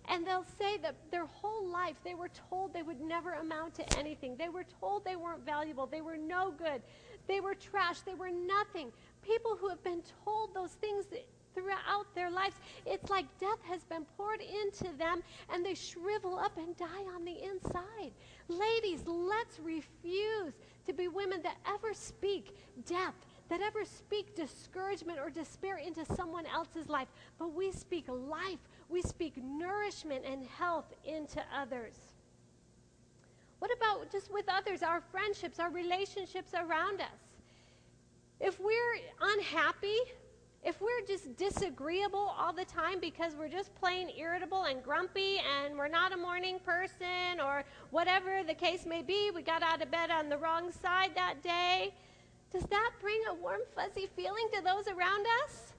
And 0.10 0.26
they'll 0.26 0.46
say 0.58 0.78
that 0.78 0.96
their 1.12 1.26
whole 1.26 1.68
life 1.68 1.96
they 2.04 2.16
were 2.16 2.30
told 2.50 2.74
they 2.74 2.84
would 2.84 3.02
never 3.02 3.34
amount 3.34 3.76
to 3.76 4.00
anything. 4.00 4.36
They 4.38 4.50
were 4.50 4.66
told 4.80 5.04
they 5.04 5.16
weren't 5.16 5.46
valuable. 5.46 5.88
They 5.88 6.02
were 6.02 6.18
no 6.18 6.52
good. 6.52 6.82
They 7.28 7.40
were 7.40 7.56
trash. 7.56 8.02
They 8.02 8.14
were 8.14 8.32
nothing 8.32 8.92
people 9.26 9.58
who 9.60 9.68
have 9.70 9.84
been 9.84 10.04
told 10.24 10.54
those 10.54 10.72
things 10.72 11.06
throughout 11.54 12.14
their 12.14 12.30
lives, 12.30 12.56
it's 12.86 13.10
like 13.10 13.26
death 13.40 13.60
has 13.64 13.84
been 13.86 14.06
poured 14.18 14.42
into 14.42 14.96
them 14.98 15.24
and 15.52 15.66
they 15.66 15.74
shrivel 15.74 16.38
up 16.38 16.58
and 16.58 16.76
die 16.78 17.06
on 17.16 17.24
the 17.24 17.44
inside. 17.44 18.12
Ladies, 18.50 19.02
let's 19.08 19.60
refuse 19.60 20.54
to 20.86 20.94
be 20.94 21.08
women 21.08 21.42
that 21.44 21.58
ever 21.66 21.94
speak 21.94 22.56
death, 22.86 23.16
that 23.50 23.62
ever 23.62 23.86
speak 23.86 24.36
discouragement 24.36 25.18
or 25.18 25.30
despair 25.30 25.78
into 25.78 26.06
someone 26.14 26.46
else's 26.46 26.90
life, 26.90 27.08
but 27.40 27.54
we 27.54 27.72
speak 27.72 28.06
life, 28.10 28.60
we 28.90 29.02
speak 29.02 29.34
nourishment 29.38 30.24
and 30.26 30.46
health 30.46 30.94
into 31.04 31.42
others. 31.54 31.96
What 33.60 33.72
about 33.76 34.12
just 34.12 34.32
with 34.32 34.46
others, 34.48 34.84
our 34.84 35.02
friendships, 35.12 35.60
our 35.60 35.72
relationships 35.72 36.54
around 36.54 37.02
us? 37.02 37.26
if 38.40 38.60
we're 38.60 38.98
unhappy, 39.22 39.98
if 40.64 40.82
we're 40.82 41.06
just 41.08 41.36
disagreeable 41.38 42.34
all 42.38 42.52
the 42.52 42.66
time 42.66 43.00
because 43.00 43.36
we're 43.36 43.50
just 43.50 43.74
plain 43.76 44.10
irritable 44.18 44.64
and 44.64 44.84
grumpy 44.84 45.38
and 45.40 45.78
we're 45.78 45.88
not 45.88 46.12
a 46.12 46.18
morning 46.18 46.60
person 46.66 47.40
or 47.44 47.64
whatever 47.92 48.42
the 48.46 48.54
case 48.54 48.86
may 48.86 49.02
be, 49.02 49.32
we 49.34 49.42
got 49.42 49.62
out 49.64 49.82
of 49.82 49.92
bed 49.92 50.12
on 50.12 50.28
the 50.30 50.38
wrong 50.38 50.72
side 50.72 51.12
that 51.16 51.42
day, 51.42 51.94
does 52.52 52.64
that 52.64 52.92
bring 53.02 53.22
a 53.30 53.34
warm, 53.34 53.62
fuzzy 53.76 54.08
feeling 54.16 54.48
to 54.54 54.62
those 54.62 54.88
around 54.88 55.26
us? 55.44 55.74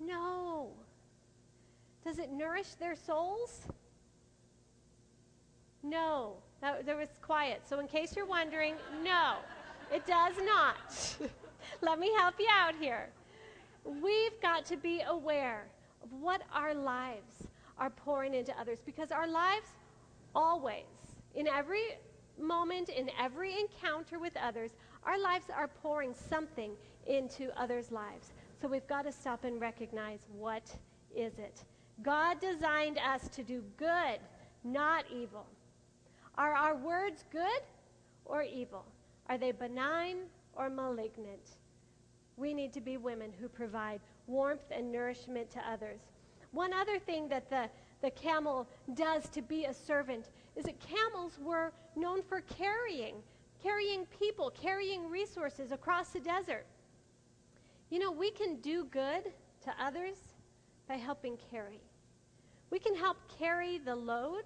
No. 0.00 0.70
Does 2.04 2.18
it 2.18 2.30
nourish 2.32 2.74
their 2.74 2.96
souls? 2.96 3.66
No. 5.82 6.36
That, 6.60 6.86
there 6.86 6.96
was 6.96 7.08
quiet. 7.22 7.62
So, 7.66 7.78
in 7.78 7.86
case 7.86 8.16
you're 8.16 8.26
wondering, 8.26 8.74
no, 9.04 9.36
it 9.92 10.06
does 10.06 10.34
not. 10.44 11.16
Let 11.82 11.98
me 11.98 12.12
help 12.16 12.34
you 12.38 12.48
out 12.50 12.74
here. 12.74 13.10
We've 13.84 14.40
got 14.42 14.64
to 14.66 14.76
be 14.76 15.02
aware 15.08 15.66
of 16.02 16.12
what 16.12 16.42
our 16.52 16.74
lives 16.74 17.46
are 17.78 17.90
pouring 17.90 18.34
into 18.34 18.58
others 18.58 18.80
because 18.84 19.12
our 19.12 19.28
lives 19.28 19.68
always, 20.34 20.84
in 21.34 21.46
every 21.46 21.96
moment, 22.40 22.88
in 22.88 23.10
every 23.18 23.58
encounter 23.58 24.18
with 24.18 24.36
others, 24.36 24.72
our 25.04 25.18
lives 25.18 25.46
are 25.54 25.68
pouring 25.68 26.12
something 26.28 26.72
into 27.06 27.50
others' 27.58 27.90
lives. 27.90 28.32
So 28.60 28.68
we've 28.68 28.86
got 28.88 29.02
to 29.02 29.12
stop 29.12 29.44
and 29.44 29.60
recognize 29.60 30.20
what 30.36 30.64
is 31.14 31.38
it. 31.38 31.64
God 32.02 32.40
designed 32.40 32.98
us 32.98 33.28
to 33.28 33.42
do 33.42 33.62
good, 33.76 34.18
not 34.64 35.04
evil. 35.12 35.46
Are 36.36 36.54
our 36.54 36.76
words 36.76 37.24
good 37.32 37.62
or 38.24 38.42
evil? 38.42 38.84
Are 39.28 39.38
they 39.38 39.52
benign 39.52 40.18
or 40.54 40.70
malignant? 40.70 41.56
We 42.36 42.54
need 42.54 42.72
to 42.74 42.80
be 42.80 42.96
women 42.96 43.32
who 43.40 43.48
provide 43.48 44.00
warmth 44.28 44.70
and 44.70 44.92
nourishment 44.92 45.50
to 45.50 45.60
others. 45.68 46.00
One 46.52 46.72
other 46.72 46.98
thing 46.98 47.28
that 47.28 47.50
the, 47.50 47.68
the 48.00 48.10
camel 48.10 48.68
does 48.94 49.28
to 49.30 49.42
be 49.42 49.64
a 49.64 49.74
servant 49.74 50.30
is 50.54 50.64
that 50.64 50.78
camels 50.80 51.38
were 51.42 51.72
known 51.96 52.22
for 52.22 52.42
carrying, 52.42 53.16
carrying 53.62 54.06
people, 54.06 54.50
carrying 54.50 55.10
resources 55.10 55.72
across 55.72 56.10
the 56.10 56.20
desert. 56.20 56.64
You 57.90 57.98
know, 57.98 58.12
we 58.12 58.30
can 58.30 58.56
do 58.60 58.84
good 58.84 59.32
to 59.64 59.72
others 59.80 60.16
by 60.86 60.94
helping 60.94 61.36
carry. 61.50 61.80
We 62.70 62.78
can 62.78 62.94
help 62.94 63.16
carry 63.38 63.78
the 63.78 63.96
load 63.96 64.42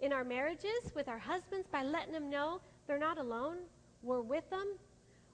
in 0.00 0.12
our 0.12 0.24
marriages 0.24 0.92
with 0.94 1.08
our 1.08 1.18
husbands 1.18 1.68
by 1.70 1.82
letting 1.82 2.12
them 2.12 2.30
know 2.30 2.60
they're 2.86 2.98
not 2.98 3.18
alone. 3.18 3.56
We're 4.02 4.20
with 4.20 4.48
them. 4.50 4.76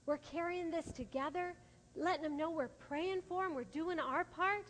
We're 0.06 0.18
carrying 0.18 0.70
this 0.70 0.92
together 0.92 1.54
letting 1.96 2.22
them 2.22 2.36
know 2.36 2.50
we're 2.50 2.68
praying 2.68 3.22
for 3.28 3.44
them, 3.44 3.54
we're 3.54 3.64
doing 3.64 3.98
our 3.98 4.24
part. 4.24 4.64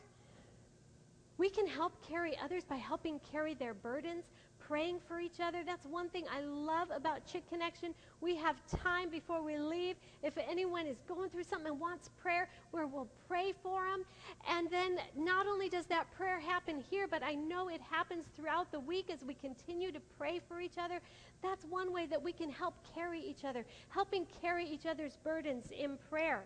We 1.38 1.48
can 1.48 1.66
help 1.66 2.06
carry 2.06 2.36
others 2.42 2.64
by 2.64 2.76
helping 2.76 3.20
carry 3.32 3.54
their 3.54 3.74
burdens, 3.74 4.24
praying 4.70 5.00
for 5.08 5.18
each 5.18 5.40
other. 5.42 5.64
That's 5.66 5.84
one 5.84 6.08
thing 6.10 6.26
I 6.32 6.42
love 6.42 6.92
about 6.94 7.26
Chick 7.26 7.42
Connection. 7.50 7.92
We 8.20 8.36
have 8.36 8.54
time 8.68 9.10
before 9.10 9.42
we 9.42 9.58
leave. 9.58 9.96
If 10.22 10.38
anyone 10.38 10.86
is 10.86 10.98
going 11.08 11.28
through 11.28 11.42
something 11.42 11.72
and 11.72 11.80
wants 11.80 12.08
prayer, 12.22 12.48
where 12.70 12.86
we'll 12.86 13.08
pray 13.26 13.52
for 13.64 13.84
them. 13.84 14.04
And 14.48 14.70
then 14.70 15.00
not 15.16 15.48
only 15.48 15.68
does 15.68 15.86
that 15.86 16.06
prayer 16.16 16.38
happen 16.38 16.84
here, 16.88 17.08
but 17.08 17.20
I 17.20 17.34
know 17.34 17.68
it 17.68 17.80
happens 17.80 18.26
throughout 18.36 18.70
the 18.70 18.78
week 18.78 19.10
as 19.12 19.24
we 19.24 19.34
continue 19.34 19.90
to 19.90 19.98
pray 20.16 20.40
for 20.46 20.60
each 20.60 20.78
other. 20.78 21.00
That's 21.42 21.64
one 21.64 21.92
way 21.92 22.06
that 22.06 22.22
we 22.22 22.32
can 22.32 22.48
help 22.48 22.74
carry 22.94 23.20
each 23.20 23.44
other, 23.44 23.66
helping 23.88 24.24
carry 24.40 24.64
each 24.64 24.86
other's 24.86 25.18
burdens 25.24 25.66
in 25.76 25.98
prayer. 26.08 26.44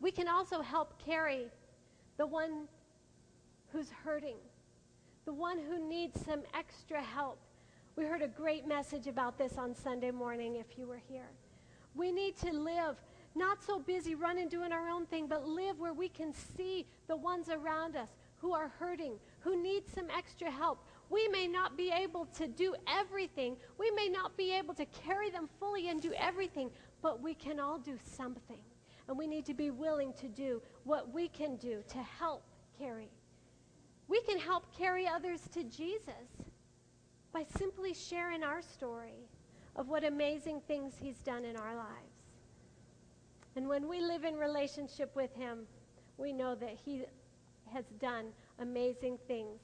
We 0.00 0.10
can 0.10 0.26
also 0.26 0.62
help 0.62 1.00
carry 1.04 1.46
the 2.16 2.26
one 2.26 2.66
who's 3.72 3.90
hurting, 4.04 4.36
the 5.28 5.34
one 5.34 5.58
who 5.58 5.78
needs 5.86 6.18
some 6.24 6.40
extra 6.54 7.02
help. 7.02 7.38
We 7.96 8.06
heard 8.06 8.22
a 8.22 8.28
great 8.28 8.66
message 8.66 9.08
about 9.08 9.36
this 9.36 9.58
on 9.58 9.74
Sunday 9.74 10.10
morning 10.10 10.56
if 10.56 10.78
you 10.78 10.86
were 10.86 11.02
here. 11.06 11.28
We 11.94 12.10
need 12.10 12.34
to 12.38 12.50
live 12.50 12.96
not 13.34 13.62
so 13.62 13.78
busy 13.78 14.14
running 14.14 14.48
doing 14.48 14.72
our 14.72 14.88
own 14.88 15.04
thing, 15.04 15.26
but 15.26 15.46
live 15.46 15.78
where 15.78 15.92
we 15.92 16.08
can 16.08 16.32
see 16.32 16.86
the 17.08 17.16
ones 17.16 17.50
around 17.50 17.94
us 17.94 18.08
who 18.38 18.54
are 18.54 18.72
hurting, 18.78 19.18
who 19.40 19.62
need 19.62 19.82
some 19.94 20.06
extra 20.16 20.50
help. 20.50 20.82
We 21.10 21.28
may 21.28 21.46
not 21.46 21.76
be 21.76 21.90
able 21.90 22.24
to 22.38 22.46
do 22.46 22.74
everything. 22.88 23.58
We 23.76 23.90
may 23.90 24.08
not 24.08 24.34
be 24.34 24.54
able 24.54 24.72
to 24.76 24.86
carry 24.86 25.28
them 25.28 25.46
fully 25.60 25.90
and 25.90 26.00
do 26.00 26.14
everything, 26.18 26.70
but 27.02 27.20
we 27.20 27.34
can 27.34 27.60
all 27.60 27.76
do 27.76 27.98
something 28.02 28.60
and 29.08 29.18
we 29.18 29.26
need 29.26 29.44
to 29.44 29.54
be 29.54 29.68
willing 29.68 30.14
to 30.14 30.28
do 30.28 30.62
what 30.84 31.12
we 31.12 31.28
can 31.28 31.56
do 31.56 31.82
to 31.88 31.98
help 31.98 32.44
carry. 32.78 33.10
We 34.08 34.20
can 34.22 34.38
help 34.38 34.64
carry 34.76 35.06
others 35.06 35.42
to 35.52 35.62
Jesus 35.64 36.48
by 37.32 37.44
simply 37.58 37.92
sharing 37.92 38.42
our 38.42 38.62
story 38.62 39.28
of 39.76 39.88
what 39.88 40.02
amazing 40.02 40.60
things 40.66 40.94
he's 41.00 41.18
done 41.18 41.44
in 41.44 41.56
our 41.56 41.76
lives. 41.76 42.18
And 43.54 43.68
when 43.68 43.86
we 43.88 44.00
live 44.00 44.24
in 44.24 44.36
relationship 44.36 45.14
with 45.14 45.34
him, 45.34 45.66
we 46.16 46.32
know 46.32 46.54
that 46.54 46.76
he 46.84 47.04
has 47.72 47.84
done 48.00 48.26
amazing 48.58 49.18
things 49.28 49.60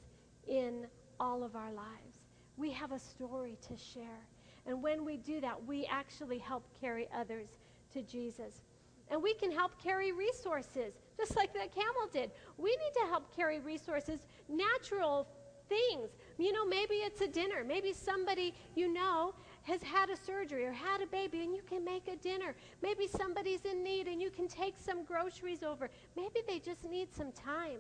in 0.47 0.87
all 1.19 1.43
of 1.43 1.57
our 1.57 1.73
lives. 1.73 2.21
We 2.57 2.71
have 2.73 2.93
a 2.93 2.99
story 2.99 3.57
to 3.69 3.77
share. 3.77 4.27
And 4.67 4.83
when 4.83 5.05
we 5.05 5.17
do 5.17 5.41
that, 5.41 5.65
we 5.67 5.87
actually 5.87 6.39
help 6.39 6.65
carry 6.81 7.09
others 7.15 7.49
to 7.93 8.03
Jesus. 8.03 8.61
And 9.11 9.23
we 9.23 9.35
can 9.35 9.51
help 9.51 9.83
carry 9.83 10.13
resources, 10.13 10.95
just 11.17 11.37
like 11.37 11.53
that 11.55 11.75
camel 11.75 12.09
did. 12.13 12.31
We 12.57 12.71
need 12.71 12.93
to 13.03 13.07
help 13.09 13.35
carry 13.37 13.61
resources, 13.61 14.21
natural 14.49 15.29
things. 15.69 16.11
You 16.39 16.53
know, 16.53 16.65
maybe 16.65 16.95
it's 16.95 17.21
a 17.21 17.29
dinner. 17.29 17.65
Maybe 17.65 17.93
somebody 17.93 18.55
you 18.75 18.93
know 18.93 19.35
has 19.63 19.83
had 19.83 20.11
a 20.11 20.17
surgery 20.17 20.65
or 20.65 20.73
had 20.73 21.01
a 21.01 21.07
baby 21.07 21.43
and 21.43 21.55
you 21.55 21.63
can 21.63 21.85
make 21.85 22.09
a 22.09 22.17
dinner. 22.17 22.55
Maybe 22.83 23.07
somebody's 23.07 23.65
in 23.65 23.83
need 23.83 24.09
and 24.09 24.21
you 24.21 24.31
can 24.31 24.49
take 24.49 24.75
some 24.79 25.05
groceries 25.05 25.63
over. 25.63 25.91
Maybe 26.17 26.41
they 26.47 26.59
just 26.59 26.85
need 26.85 27.15
some 27.15 27.33
time. 27.33 27.79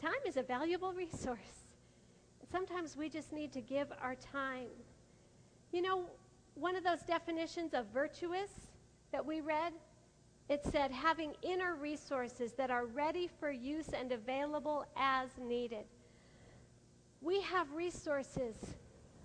Time 0.00 0.12
is 0.26 0.36
a 0.36 0.42
valuable 0.42 0.92
resource. 1.04 1.64
Sometimes 2.50 2.96
we 2.96 3.08
just 3.08 3.32
need 3.32 3.52
to 3.52 3.60
give 3.60 3.88
our 4.00 4.14
time. 4.14 4.68
You 5.72 5.82
know, 5.82 6.04
one 6.54 6.76
of 6.76 6.84
those 6.84 7.02
definitions 7.02 7.74
of 7.74 7.86
virtuous 7.92 8.67
that 9.12 9.24
we 9.24 9.40
read, 9.40 9.72
it 10.48 10.64
said 10.64 10.90
having 10.90 11.34
inner 11.42 11.74
resources 11.74 12.52
that 12.52 12.70
are 12.70 12.86
ready 12.86 13.28
for 13.38 13.50
use 13.50 13.88
and 13.88 14.12
available 14.12 14.86
as 14.96 15.28
needed. 15.38 15.84
We 17.20 17.42
have 17.42 17.70
resources 17.72 18.54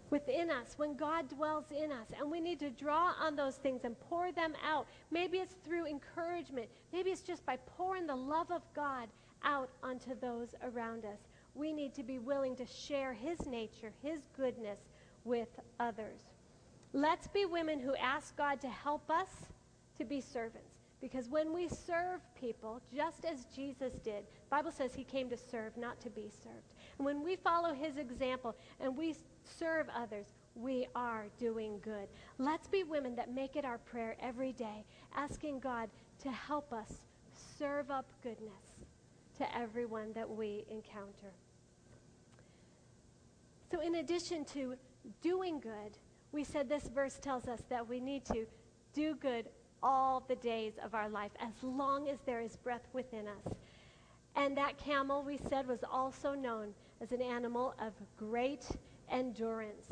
within 0.09 0.51
us 0.51 0.73
when 0.77 0.95
God 0.95 1.29
dwells 1.29 1.65
in 1.71 1.91
us, 1.91 2.07
and 2.19 2.29
we 2.29 2.39
need 2.39 2.59
to 2.59 2.69
draw 2.69 3.13
on 3.19 3.35
those 3.35 3.55
things 3.55 3.81
and 3.83 3.99
pour 3.99 4.31
them 4.31 4.53
out. 4.67 4.85
Maybe 5.11 5.37
it's 5.37 5.55
through 5.63 5.87
encouragement, 5.87 6.69
maybe 6.91 7.09
it's 7.09 7.21
just 7.21 7.45
by 7.45 7.57
pouring 7.77 8.05
the 8.05 8.15
love 8.15 8.51
of 8.51 8.61
God 8.75 9.07
out 9.43 9.69
onto 9.81 10.11
those 10.19 10.49
around 10.63 11.05
us. 11.05 11.19
We 11.55 11.73
need 11.73 11.93
to 11.95 12.03
be 12.03 12.19
willing 12.19 12.55
to 12.57 12.65
share 12.65 13.13
His 13.13 13.45
nature, 13.45 13.91
His 14.01 14.19
goodness 14.35 14.79
with 15.23 15.49
others. 15.79 16.19
Let's 16.93 17.27
be 17.27 17.45
women 17.45 17.79
who 17.79 17.95
ask 17.95 18.35
God 18.35 18.61
to 18.61 18.69
help 18.69 19.09
us 19.09 19.29
to 20.03 20.09
be 20.09 20.21
servants. 20.21 20.75
Because 20.99 21.29
when 21.29 21.53
we 21.53 21.67
serve 21.67 22.21
people, 22.39 22.81
just 22.93 23.25
as 23.25 23.45
Jesus 23.53 23.93
did, 24.03 24.23
Bible 24.49 24.71
says 24.71 24.93
he 24.93 25.03
came 25.03 25.29
to 25.29 25.37
serve, 25.37 25.75
not 25.75 25.99
to 26.01 26.09
be 26.09 26.29
served. 26.43 26.73
And 26.97 27.05
when 27.05 27.23
we 27.23 27.35
follow 27.35 27.73
his 27.73 27.97
example 27.97 28.55
and 28.79 28.95
we 28.97 29.15
serve 29.43 29.87
others, 29.95 30.27
we 30.55 30.87
are 30.95 31.25
doing 31.37 31.79
good. 31.81 32.07
Let's 32.37 32.67
be 32.67 32.83
women 32.83 33.15
that 33.15 33.33
make 33.33 33.55
it 33.55 33.65
our 33.65 33.79
prayer 33.79 34.15
every 34.21 34.53
day, 34.53 34.85
asking 35.15 35.59
God 35.59 35.89
to 36.19 36.31
help 36.31 36.71
us 36.71 37.01
serve 37.57 37.91
up 37.91 38.05
goodness 38.21 38.85
to 39.37 39.57
everyone 39.57 40.13
that 40.13 40.29
we 40.29 40.63
encounter. 40.69 41.33
So, 43.71 43.81
in 43.81 43.95
addition 43.95 44.45
to 44.53 44.75
doing 45.21 45.59
good, 45.59 45.97
we 46.31 46.43
said 46.43 46.69
this 46.69 46.83
verse 46.83 47.19
tells 47.19 47.47
us 47.47 47.61
that 47.69 47.87
we 47.87 47.99
need 47.99 48.23
to 48.25 48.45
do 48.93 49.15
good 49.15 49.49
all 49.83 50.23
the 50.27 50.35
days 50.37 50.73
of 50.83 50.95
our 50.95 51.09
life, 51.09 51.31
as 51.39 51.51
long 51.61 52.09
as 52.09 52.17
there 52.25 52.41
is 52.41 52.55
breath 52.55 52.87
within 52.93 53.27
us. 53.27 53.53
And 54.35 54.57
that 54.57 54.77
camel, 54.77 55.21
we 55.21 55.37
said, 55.37 55.67
was 55.67 55.83
also 55.83 56.33
known 56.33 56.73
as 57.01 57.11
an 57.11 57.21
animal 57.21 57.75
of 57.79 57.91
great 58.17 58.65
endurance. 59.11 59.91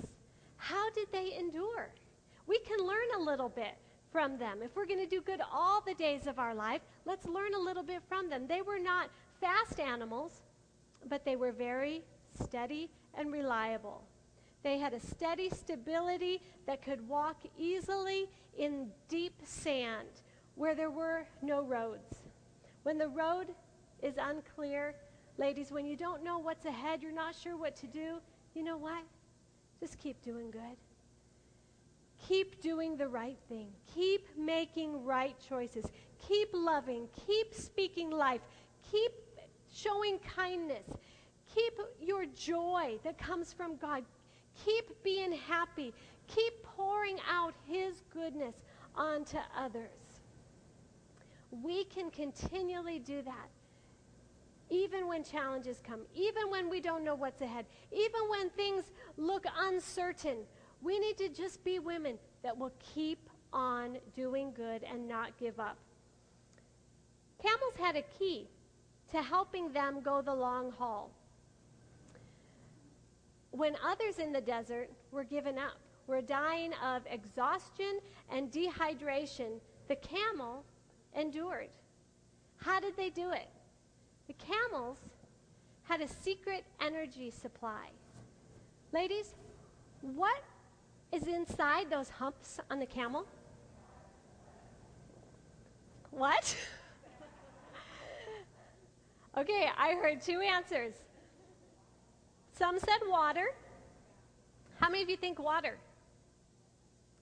How 0.58 0.89
did 0.91 1.08
they 1.12 1.38
endure? 1.38 1.93
We 2.47 2.60
can 2.60 2.80
learn 2.80 3.08
a 3.17 3.21
little 3.21 3.49
bit 3.49 3.75
from 4.12 4.38
them. 4.38 4.62
If 4.63 4.75
we're 4.75 4.86
going 4.86 4.99
to 4.99 5.06
do 5.06 5.21
good 5.21 5.41
all 5.51 5.82
the 5.82 5.93
days 5.93 6.27
of 6.27 6.39
our 6.39 6.56
life, 6.56 6.82
let's 7.06 7.25
learn 7.25 7.54
a 7.54 7.60
little 7.60 7.84
bit 7.84 8.01
from 8.08 8.30
them. 8.30 8.47
They 8.47 8.62
were 8.62 8.80
not 8.80 9.10
fast 9.39 9.80
animals, 9.80 10.41
but 11.08 11.25
they 11.25 11.36
were 11.36 11.51
very 11.51 12.04
steady 12.41 12.89
and 13.13 13.32
reliable. 13.32 14.04
They 14.63 14.78
had 14.78 14.93
a 14.93 15.00
steady 15.00 15.50
stability 15.50 16.41
that 16.67 16.84
could 16.84 17.08
walk 17.08 17.38
easily 17.58 18.30
in 18.58 18.91
deep 19.10 19.34
sand 19.43 20.08
where 20.56 20.76
there 20.76 20.91
were 20.91 21.26
no 21.41 21.63
roads. 21.63 22.19
When 22.84 22.97
the 22.97 23.08
road 23.08 23.47
is 24.02 24.15
unclear, 24.21 24.95
ladies, 25.38 25.71
when 25.71 25.86
you 25.86 25.95
don't 25.95 26.24
know 26.24 26.38
what's 26.38 26.65
ahead, 26.65 27.02
you're 27.02 27.12
not 27.12 27.36
sure 27.36 27.58
what 27.58 27.76
to 27.78 27.88
do, 27.88 28.17
you 28.54 28.63
know 28.63 28.78
what? 28.78 29.04
Just 29.80 29.97
keep 29.97 30.21
doing 30.21 30.52
good. 30.52 30.78
Keep 32.28 32.62
doing 32.62 32.97
the 32.97 33.08
right 33.08 33.38
thing. 33.50 33.69
Keep 33.95 34.38
making 34.38 35.04
right 35.04 35.36
choices. 35.47 35.86
Keep 36.28 36.50
loving. 36.54 37.08
Keep 37.26 37.54
speaking 37.54 38.12
life. 38.12 38.41
Keep 38.91 39.12
showing 39.74 40.19
kindness. 40.19 40.86
Keep 41.54 41.80
your 42.00 42.26
joy 42.28 43.00
that 43.04 43.17
comes 43.17 43.54
from 43.54 43.76
God. 43.78 44.06
Keep 44.66 45.04
being 45.04 45.32
happy. 45.32 45.94
Keep 46.28 46.64
pouring 46.64 47.18
out 47.30 47.54
His 47.68 48.02
goodness 48.14 48.56
onto 48.96 49.38
others. 49.58 49.90
We 51.52 51.84
can 51.86 52.10
continually 52.12 53.00
do 53.00 53.22
that. 53.24 53.50
Even 54.70 55.08
when 55.08 55.24
challenges 55.24 55.82
come, 55.86 56.02
even 56.16 56.50
when 56.50 56.70
we 56.70 56.80
don't 56.80 57.04
know 57.04 57.16
what's 57.16 57.42
ahead, 57.42 57.66
even 57.92 58.22
when 58.30 58.50
things 58.52 58.86
look 59.18 59.46
uncertain, 59.60 60.38
we 60.82 60.98
need 60.98 61.18
to 61.18 61.28
just 61.28 61.64
be 61.66 61.80
women 61.80 62.18
that 62.42 62.58
will 62.58 62.72
keep 62.80 63.30
on 63.52 63.98
doing 64.16 64.54
good 64.54 64.84
and 64.84 65.08
not 65.08 65.38
give 65.38 65.60
up. 65.60 65.78
Camels 67.42 67.74
had 67.78 67.98
a 67.98 68.04
key 68.18 68.48
to 69.12 69.22
helping 69.22 69.72
them 69.74 70.00
go 70.02 70.22
the 70.22 70.34
long 70.34 70.72
haul. 70.72 71.12
When 73.52 73.76
others 73.86 74.20
in 74.20 74.32
the 74.32 74.42
desert 74.42 74.90
were 75.12 75.24
given 75.24 75.58
up, 75.58 75.78
were 76.08 76.22
dying 76.22 76.74
of 76.84 77.04
exhaustion 77.10 78.00
and 78.30 78.52
dehydration, 78.52 79.60
the 79.88 79.96
camel 79.98 80.64
endured. 81.14 81.70
How 82.58 82.80
did 82.80 82.96
they 82.96 83.10
do 83.10 83.32
it? 83.32 83.50
The 84.28 84.34
camels 84.34 84.98
had 85.84 86.02
a 86.02 86.08
secret 86.08 86.64
energy 86.80 87.30
supply. 87.30 87.90
Ladies, 88.94 89.36
what 90.02 90.44
is 91.12 91.28
inside 91.28 91.90
those 91.90 92.10
humps 92.10 92.60
on 92.70 92.80
the 92.80 92.86
camel? 92.86 93.26
What? 96.12 96.56
okay, 99.38 99.70
I 99.78 99.94
heard 99.94 100.22
two 100.22 100.40
answers. 100.40 100.94
Some 102.62 102.78
said 102.78 103.00
water. 103.10 103.47
How 104.80 104.88
many 104.88 105.02
of 105.02 105.10
you 105.10 105.17
think 105.17 105.39
water? 105.39 105.80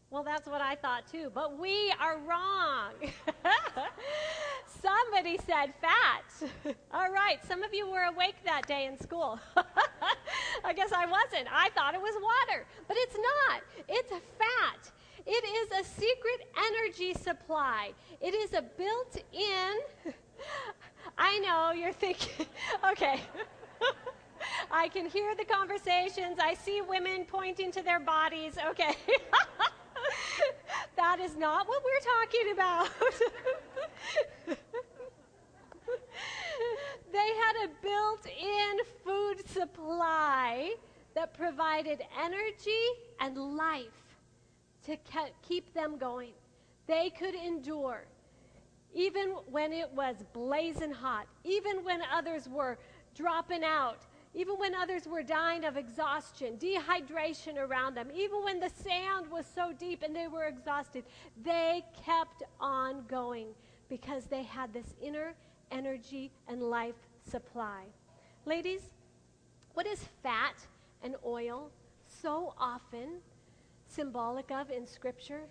Well, 0.09 0.21
that's 0.21 0.49
what 0.49 0.59
I 0.59 0.75
thought 0.75 1.09
too, 1.09 1.31
but 1.33 1.57
we 1.57 1.93
are 1.97 2.17
wrong. 2.27 2.91
Somebody 4.67 5.37
said 5.37 5.73
fat. 5.79 6.75
All 6.91 7.09
right, 7.09 7.39
some 7.47 7.63
of 7.63 7.73
you 7.73 7.89
were 7.89 8.03
awake 8.13 8.35
that 8.43 8.67
day 8.67 8.85
in 8.85 8.99
school. 8.99 9.39
I 10.65 10.73
guess 10.73 10.91
I 10.91 11.05
wasn't. 11.05 11.47
I 11.49 11.69
thought 11.69 11.93
it 11.93 12.01
was 12.01 12.15
water, 12.21 12.65
but 12.89 12.97
it's 12.99 13.15
not. 13.15 13.61
It's 13.87 14.11
fat. 14.37 14.91
It 15.25 15.45
is 15.45 15.79
a 15.79 15.89
secret 15.89 16.49
energy 16.57 17.13
supply. 17.13 17.91
It 18.19 18.33
is 18.33 18.51
a 18.51 18.61
built 18.61 19.15
in. 19.31 20.13
I 21.17 21.39
know 21.39 21.71
you're 21.71 21.93
thinking, 21.93 22.45
okay. 22.91 23.21
I 24.71 24.87
can 24.89 25.07
hear 25.07 25.35
the 25.35 25.45
conversations. 25.45 26.37
I 26.39 26.53
see 26.53 26.81
women 26.81 27.25
pointing 27.25 27.71
to 27.71 27.81
their 27.81 27.99
bodies. 27.99 28.57
Okay. 28.69 28.95
that 30.95 31.19
is 31.19 31.35
not 31.35 31.67
what 31.67 31.83
we're 31.83 31.99
talking 31.99 32.51
about. 32.53 32.89
they 37.11 37.17
had 37.17 37.65
a 37.65 37.69
built 37.81 38.25
in 38.27 38.79
food 39.03 39.49
supply 39.49 40.75
that 41.15 41.33
provided 41.33 42.01
energy 42.23 42.85
and 43.19 43.37
life 43.37 44.17
to 44.85 44.97
keep 45.41 45.73
them 45.73 45.97
going. 45.97 46.33
They 46.87 47.11
could 47.11 47.35
endure, 47.35 48.05
even 48.93 49.29
when 49.49 49.73
it 49.73 49.91
was 49.91 50.15
blazing 50.33 50.91
hot, 50.91 51.27
even 51.43 51.83
when 51.83 52.01
others 52.13 52.47
were 52.47 52.77
dropping 53.15 53.63
out, 53.63 54.05
even 54.33 54.55
when 54.55 54.75
others 54.75 55.07
were 55.07 55.23
dying 55.23 55.65
of 55.65 55.75
exhaustion, 55.75 56.57
dehydration 56.57 57.57
around 57.57 57.95
them, 57.95 58.09
even 58.13 58.43
when 58.43 58.59
the 58.59 58.69
sand 58.69 59.29
was 59.31 59.45
so 59.55 59.73
deep 59.73 60.03
and 60.03 60.15
they 60.15 60.27
were 60.27 60.45
exhausted, 60.45 61.03
they 61.43 61.83
kept 62.05 62.43
on 62.59 63.03
going 63.07 63.47
because 63.89 64.25
they 64.25 64.43
had 64.43 64.71
this 64.71 64.93
inner 65.01 65.33
energy 65.71 66.31
and 66.47 66.61
life 66.61 66.95
supply. 67.29 67.83
Ladies, 68.45 68.81
what 69.73 69.87
is 69.87 70.05
fat 70.23 70.55
and 71.03 71.15
oil 71.25 71.71
so 72.07 72.53
often 72.57 73.19
symbolic 73.87 74.51
of 74.51 74.69
in 74.69 74.85
Scripture? 74.85 75.41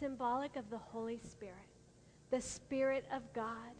Symbolic 0.00 0.56
of 0.56 0.70
the 0.70 0.78
Holy 0.78 1.18
Spirit, 1.18 1.68
the 2.30 2.40
Spirit 2.40 3.04
of 3.12 3.22
God. 3.32 3.77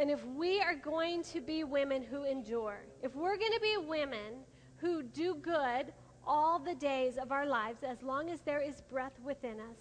And 0.00 0.10
if 0.10 0.24
we 0.24 0.62
are 0.62 0.74
going 0.74 1.22
to 1.24 1.42
be 1.42 1.62
women 1.62 2.02
who 2.02 2.24
endure, 2.24 2.80
if 3.02 3.14
we're 3.14 3.36
going 3.36 3.52
to 3.52 3.60
be 3.60 3.76
women 3.86 4.46
who 4.78 5.02
do 5.02 5.34
good 5.34 5.92
all 6.26 6.58
the 6.58 6.74
days 6.74 7.18
of 7.18 7.30
our 7.30 7.44
lives, 7.44 7.80
as 7.86 8.02
long 8.02 8.30
as 8.30 8.40
there 8.40 8.62
is 8.62 8.80
breath 8.80 9.12
within 9.22 9.60
us, 9.60 9.76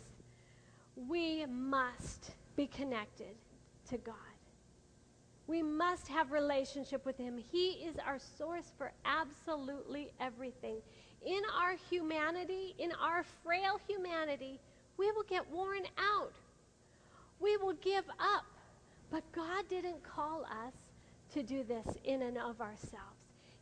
we 1.08 1.46
must 1.46 2.32
be 2.58 2.68
connected 2.68 3.34
to 3.90 3.98
God. 3.98 4.16
We 5.48 5.64
must 5.64 6.10
have 6.10 6.34
relationship 6.34 7.06
with 7.06 7.18
him. 7.18 7.38
He 7.38 7.70
is 7.88 7.96
our 8.06 8.20
source 8.38 8.74
for 8.78 8.92
absolutely 9.06 10.12
everything. 10.20 10.82
In 11.26 11.42
our 11.58 11.78
humanity, 11.90 12.76
in 12.78 12.92
our 13.02 13.24
frail 13.42 13.80
humanity, 13.88 14.60
we 14.98 15.14
will 15.14 15.24
get 15.24 15.50
worn 15.50 15.84
out. 15.98 16.34
We 17.40 17.56
will 17.56 17.76
give 17.82 18.04
up. 18.20 18.44
But 19.12 19.30
God 19.32 19.68
didn't 19.70 20.04
call 20.04 20.44
us 20.44 20.74
to 21.34 21.44
do 21.44 21.64
this 21.64 21.88
in 22.04 22.22
and 22.22 22.38
of 22.38 22.62
ourselves. 22.62 23.20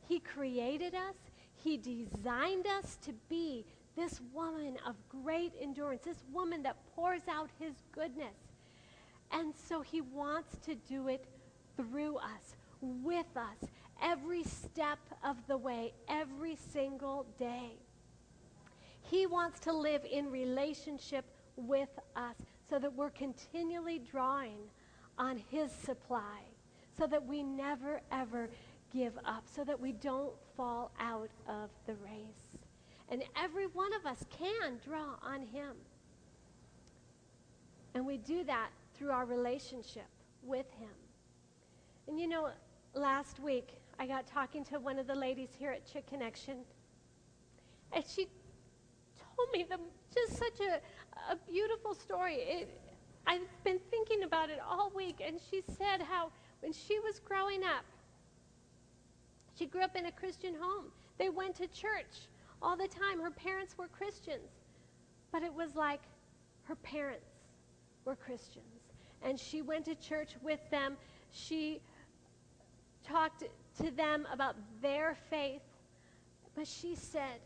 He 0.07 0.19
created 0.19 0.93
us, 0.95 1.15
He 1.55 1.77
designed 1.77 2.67
us 2.67 2.97
to 3.03 3.13
be 3.29 3.65
this 3.95 4.21
woman 4.33 4.77
of 4.85 4.95
great 5.09 5.53
endurance, 5.59 6.03
this 6.03 6.23
woman 6.31 6.63
that 6.63 6.77
pours 6.95 7.21
out 7.29 7.49
His 7.59 7.73
goodness. 7.91 8.35
And 9.31 9.53
so 9.67 9.81
He 9.81 10.01
wants 10.01 10.57
to 10.65 10.75
do 10.75 11.07
it 11.07 11.25
through 11.75 12.17
us, 12.17 12.55
with 12.81 13.35
us, 13.35 13.69
every 14.01 14.43
step 14.43 14.99
of 15.23 15.35
the 15.47 15.57
way, 15.57 15.93
every 16.07 16.55
single 16.55 17.25
day. 17.37 17.71
He 19.01 19.25
wants 19.25 19.59
to 19.61 19.73
live 19.73 20.05
in 20.09 20.29
relationship 20.29 21.25
with 21.55 21.89
us 22.15 22.35
so 22.69 22.77
that 22.79 22.93
we're 22.93 23.09
continually 23.09 23.99
drawing 23.99 24.59
on 25.17 25.41
His 25.49 25.71
supply 25.71 26.41
so 26.97 27.07
that 27.07 27.25
we 27.25 27.43
never, 27.43 28.01
ever 28.11 28.49
give 28.91 29.13
up, 29.25 29.43
so 29.53 29.63
that 29.63 29.79
we 29.79 29.91
don't 29.91 30.33
fall 30.55 30.91
out 30.99 31.29
of 31.47 31.69
the 31.85 31.93
race. 31.95 32.57
And 33.09 33.23
every 33.35 33.67
one 33.67 33.93
of 33.93 34.05
us 34.05 34.25
can 34.37 34.79
draw 34.83 35.15
on 35.23 35.41
Him. 35.41 35.75
And 37.93 38.05
we 38.05 38.17
do 38.17 38.43
that 38.45 38.69
through 38.95 39.11
our 39.11 39.25
relationship 39.25 40.07
with 40.43 40.65
Him. 40.79 40.89
And 42.07 42.19
you 42.19 42.27
know, 42.27 42.49
last 42.93 43.39
week 43.39 43.79
I 43.99 44.07
got 44.07 44.27
talking 44.27 44.63
to 44.65 44.79
one 44.79 44.99
of 44.99 45.07
the 45.07 45.15
ladies 45.15 45.49
here 45.57 45.71
at 45.71 45.85
Chick 45.91 46.07
Connection, 46.07 46.57
and 47.91 48.03
she 48.07 48.27
told 49.35 49.49
me 49.53 49.65
the, 49.69 49.77
just 50.13 50.37
such 50.37 50.59
a, 50.59 51.31
a 51.31 51.35
beautiful 51.49 51.93
story. 51.95 52.35
It, 52.35 52.81
I've 53.27 53.41
been 53.65 53.79
thinking 53.91 54.23
about 54.23 54.49
it 54.49 54.59
all 54.65 54.91
week, 54.95 55.21
and 55.25 55.37
she 55.51 55.61
said 55.77 56.01
how 56.01 56.31
when 56.61 56.71
she 56.71 56.97
was 56.99 57.19
growing 57.19 57.63
up, 57.63 57.83
she 59.57 59.65
grew 59.65 59.81
up 59.81 59.95
in 59.97 60.05
a 60.05 60.11
Christian 60.11 60.55
home. 60.57 60.85
They 61.17 61.29
went 61.29 61.55
to 61.55 61.67
church 61.67 62.29
all 62.61 62.77
the 62.77 62.87
time. 62.87 63.19
Her 63.19 63.31
parents 63.31 63.77
were 63.77 63.87
Christians, 63.87 64.49
but 65.31 65.43
it 65.43 65.53
was 65.53 65.75
like 65.75 66.01
her 66.63 66.75
parents 66.75 67.25
were 68.05 68.15
Christians. 68.15 68.63
And 69.21 69.37
she 69.37 69.61
went 69.61 69.85
to 69.85 69.95
church 69.95 70.35
with 70.41 70.59
them. 70.69 70.95
She 71.31 71.81
talked 73.03 73.43
to 73.81 73.91
them 73.91 74.25
about 74.31 74.55
their 74.81 75.17
faith. 75.29 75.61
But 76.55 76.67
she 76.67 76.95
said, 76.95 77.39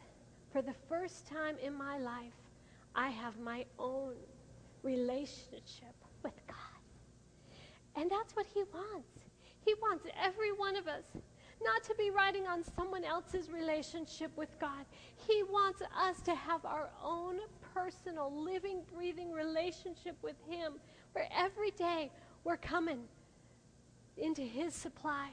for 0.51 0.61
the 0.61 0.75
first 0.89 1.27
time 1.27 1.55
in 1.63 1.73
my 1.73 1.97
life, 1.97 2.33
I 2.93 3.09
have 3.09 3.39
my 3.39 3.65
own 3.79 4.15
relationship 4.83 5.95
with 6.23 6.35
God. 6.47 6.57
And 7.95 8.09
that's 8.09 8.35
what 8.35 8.45
He 8.53 8.63
wants. 8.73 9.09
He 9.65 9.73
wants 9.75 10.05
every 10.21 10.51
one 10.51 10.75
of 10.75 10.87
us 10.87 11.03
not 11.63 11.83
to 11.83 11.95
be 11.95 12.09
riding 12.09 12.47
on 12.47 12.63
someone 12.75 13.03
else's 13.03 13.49
relationship 13.49 14.31
with 14.35 14.49
God. 14.59 14.85
He 15.27 15.43
wants 15.43 15.81
us 15.81 16.19
to 16.21 16.33
have 16.33 16.65
our 16.65 16.89
own 17.03 17.39
personal, 17.73 18.31
living, 18.33 18.81
breathing 18.93 19.31
relationship 19.31 20.15
with 20.21 20.35
Him 20.49 20.73
where 21.13 21.27
every 21.35 21.71
day 21.71 22.11
we're 22.43 22.57
coming 22.57 23.01
into 24.17 24.41
His 24.41 24.73
supply, 24.73 25.29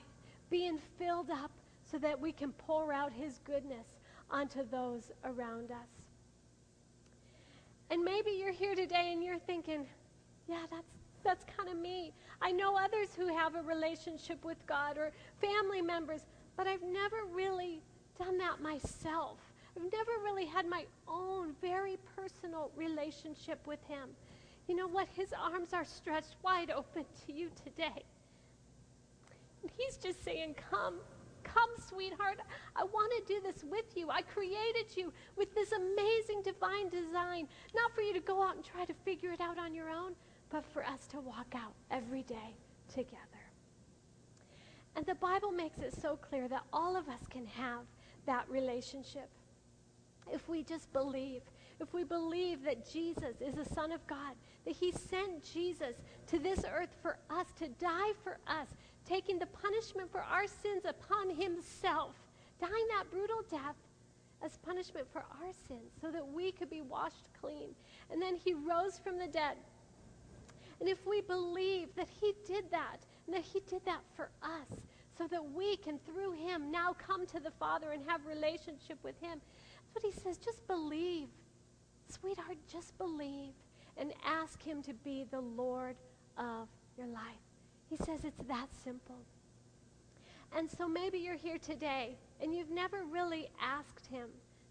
being 0.50 0.78
filled 0.98 1.30
up 1.30 1.50
so 1.90 1.98
that 1.98 2.20
we 2.20 2.32
can 2.32 2.52
pour 2.52 2.92
out 2.92 3.12
His 3.12 3.40
goodness 3.44 3.86
onto 4.30 4.68
those 4.68 5.10
around 5.24 5.70
us. 5.70 5.97
And 7.90 8.04
maybe 8.04 8.32
you're 8.32 8.52
here 8.52 8.74
today 8.74 9.10
and 9.12 9.22
you're 9.22 9.38
thinking, 9.38 9.86
yeah, 10.46 10.64
that's, 10.70 10.92
that's 11.24 11.44
kind 11.56 11.70
of 11.70 11.78
me. 11.78 12.12
I 12.42 12.52
know 12.52 12.76
others 12.76 13.08
who 13.16 13.28
have 13.28 13.54
a 13.54 13.62
relationship 13.62 14.44
with 14.44 14.58
God 14.66 14.98
or 14.98 15.12
family 15.40 15.82
members, 15.82 16.22
but 16.56 16.66
I've 16.66 16.82
never 16.82 17.24
really 17.32 17.80
done 18.18 18.38
that 18.38 18.60
myself. 18.60 19.38
I've 19.76 19.90
never 19.92 20.12
really 20.22 20.46
had 20.46 20.66
my 20.66 20.84
own 21.06 21.54
very 21.60 21.98
personal 22.16 22.70
relationship 22.76 23.66
with 23.66 23.82
Him. 23.86 24.10
You 24.66 24.76
know 24.76 24.88
what? 24.88 25.08
His 25.14 25.32
arms 25.32 25.72
are 25.72 25.84
stretched 25.84 26.36
wide 26.42 26.70
open 26.70 27.04
to 27.26 27.32
you 27.32 27.48
today. 27.64 28.04
And 29.62 29.70
He's 29.76 29.96
just 29.96 30.24
saying, 30.24 30.56
Come, 30.70 30.96
come, 31.44 31.70
sweetheart. 31.88 32.38
I 32.76 32.84
want 32.84 33.12
to 33.16 33.34
do 33.34 33.40
this 33.40 33.64
with 33.64 33.96
you. 33.96 34.10
I 34.10 34.22
created 34.22 34.96
you 34.96 35.12
with 35.36 35.54
this 35.54 35.72
amazing 35.72 36.42
divine 36.42 36.88
design, 36.88 37.48
not 37.74 37.94
for 37.94 38.02
you 38.02 38.12
to 38.14 38.20
go 38.20 38.42
out 38.42 38.56
and 38.56 38.64
try 38.64 38.84
to 38.84 38.94
figure 39.04 39.32
it 39.32 39.40
out 39.40 39.58
on 39.58 39.74
your 39.74 39.90
own, 39.90 40.14
but 40.50 40.64
for 40.64 40.84
us 40.84 41.06
to 41.08 41.20
walk 41.20 41.54
out 41.54 41.74
every 41.90 42.22
day 42.22 42.56
together. 42.92 43.18
And 44.96 45.06
the 45.06 45.14
Bible 45.14 45.52
makes 45.52 45.78
it 45.78 45.94
so 46.00 46.16
clear 46.16 46.48
that 46.48 46.64
all 46.72 46.96
of 46.96 47.08
us 47.08 47.20
can 47.30 47.46
have 47.46 47.82
that 48.26 48.48
relationship 48.50 49.28
if 50.32 50.48
we 50.48 50.62
just 50.62 50.92
believe. 50.92 51.42
If 51.80 51.94
we 51.94 52.02
believe 52.02 52.64
that 52.64 52.90
Jesus 52.90 53.40
is 53.40 53.54
the 53.54 53.74
Son 53.74 53.92
of 53.92 54.04
God, 54.06 54.34
that 54.64 54.74
He 54.74 54.90
sent 54.90 55.44
Jesus 55.44 55.94
to 56.26 56.38
this 56.38 56.64
earth 56.70 56.94
for 57.00 57.18
us, 57.30 57.46
to 57.58 57.68
die 57.68 58.12
for 58.24 58.38
us, 58.48 58.66
taking 59.08 59.38
the 59.38 59.46
punishment 59.46 60.10
for 60.10 60.20
our 60.20 60.46
sins 60.46 60.84
upon 60.84 61.30
Himself, 61.30 62.14
dying 62.60 62.86
that 62.96 63.10
brutal 63.10 63.42
death 63.50 63.76
as 64.44 64.56
punishment 64.58 65.06
for 65.12 65.20
our 65.20 65.52
sins 65.66 65.92
so 66.00 66.10
that 66.10 66.26
we 66.26 66.52
could 66.52 66.70
be 66.70 66.82
washed 66.82 67.28
clean. 67.40 67.70
And 68.10 68.20
then 68.20 68.36
He 68.36 68.54
rose 68.54 68.98
from 69.02 69.18
the 69.18 69.26
dead. 69.26 69.56
And 70.80 70.88
if 70.88 71.04
we 71.06 71.20
believe 71.20 71.88
that 71.96 72.08
He 72.20 72.34
did 72.46 72.70
that, 72.70 72.98
and 73.26 73.34
that 73.34 73.42
He 73.42 73.60
did 73.68 73.84
that 73.84 74.02
for 74.14 74.30
us, 74.42 74.78
so 75.16 75.26
that 75.26 75.52
we 75.52 75.76
can, 75.78 75.98
through 75.98 76.32
Him, 76.32 76.70
now 76.70 76.94
come 76.94 77.26
to 77.26 77.40
the 77.40 77.50
Father 77.50 77.90
and 77.90 78.02
have 78.06 78.20
relationship 78.26 78.98
with 79.02 79.18
Him, 79.20 79.40
that's 79.40 80.04
what 80.04 80.14
He 80.14 80.20
says. 80.20 80.38
Just 80.38 80.66
believe. 80.66 81.28
Sweetheart, 82.10 82.56
just 82.70 82.96
believe 82.96 83.52
and 83.96 84.12
ask 84.24 84.62
Him 84.62 84.82
to 84.82 84.94
be 84.94 85.26
the 85.30 85.40
Lord 85.40 85.96
of 86.36 86.68
your 86.96 87.08
life. 87.08 87.47
He 87.88 87.96
says 87.96 88.20
it's 88.24 88.42
that 88.48 88.68
simple. 88.84 89.18
And 90.56 90.70
so 90.70 90.88
maybe 90.88 91.18
you're 91.18 91.36
here 91.36 91.58
today 91.58 92.16
and 92.40 92.54
you've 92.54 92.70
never 92.70 93.04
really 93.04 93.48
asked 93.60 94.06
Him 94.06 94.28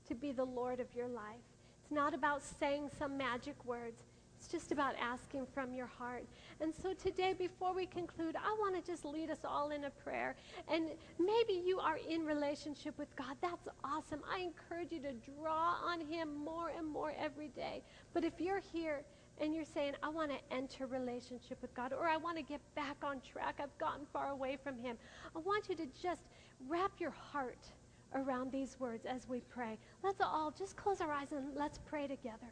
to 0.07 0.15
be 0.15 0.32
the 0.32 0.45
Lord 0.45 0.80
of 0.80 0.88
your 0.95 1.07
life. 1.07 1.43
It's 1.84 1.91
not 1.91 2.13
about 2.13 2.41
saying 2.59 2.89
some 2.97 3.18
magic 3.18 3.63
words. 3.65 4.03
It's 4.38 4.47
just 4.47 4.72
about 4.72 4.93
asking 5.01 5.47
from 5.53 5.74
your 5.74 5.88
heart. 5.88 6.26
And 6.61 6.74
so 6.74 6.93
today, 6.93 7.34
before 7.34 7.74
we 7.74 7.88
conclude, 7.88 8.36
I 8.36 8.55
want 8.59 8.76
to 8.76 8.91
just 8.91 9.03
lead 9.03 9.32
us 9.32 9.39
all 9.43 9.72
in 9.72 9.86
a 9.86 9.89
prayer. 9.89 10.36
And 10.72 10.89
maybe 11.20 11.59
you 11.65 11.80
are 11.80 11.97
in 11.97 12.24
relationship 12.24 12.97
with 12.99 13.15
God. 13.15 13.36
That's 13.41 13.68
awesome. 13.84 14.22
I 14.32 14.39
encourage 14.39 14.91
you 14.91 14.99
to 14.99 15.13
draw 15.41 15.78
on 15.84 16.01
Him 16.01 16.36
more 16.36 16.72
and 16.78 16.88
more 16.88 17.13
every 17.20 17.47
day. 17.49 17.82
But 18.13 18.24
if 18.24 18.34
you're 18.39 18.61
here 18.72 19.01
and 19.40 19.54
you're 19.54 19.66
saying, 19.66 19.94
I 20.02 20.10
want 20.10 20.32
to 20.32 20.38
enter 20.56 20.88
relationship 20.88 21.62
with 21.62 21.74
God, 21.74 21.94
or 21.94 22.08
I 22.08 22.18
want 22.18 22.38
to 22.38 22.44
get 22.44 22.62
back 22.76 22.98
on 23.04 23.22
track, 23.22 23.60
I've 23.62 23.78
gotten 23.78 24.06
far 24.12 24.30
away 24.30 24.58
from 24.64 24.80
Him, 24.80 24.98
I 25.36 25.40
want 25.40 25.70
you 25.70 25.76
to 25.76 25.88
just 26.02 26.24
wrap 26.68 26.92
your 27.00 27.12
heart 27.12 27.72
around 28.16 28.52
these 28.52 28.80
words 28.80 29.06
as 29.06 29.28
we 29.28 29.42
pray. 29.42 29.78
Let's 30.04 30.22
all 30.22 30.54
just 30.58 30.76
close 30.76 31.02
our 31.02 31.12
eyes 31.12 31.32
and 31.32 31.56
let's 31.56 31.78
pray 31.78 32.08
together. 32.08 32.48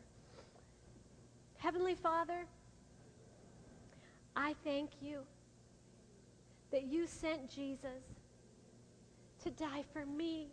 Heavenly 1.57 1.95
Father, 1.95 2.45
I 4.35 4.53
thank 4.63 4.91
you 5.01 5.21
that 6.71 6.83
you 6.83 7.07
sent 7.07 7.49
Jesus 7.49 8.03
to 9.43 9.49
die 9.51 9.83
for 9.93 10.05
me, 10.05 10.47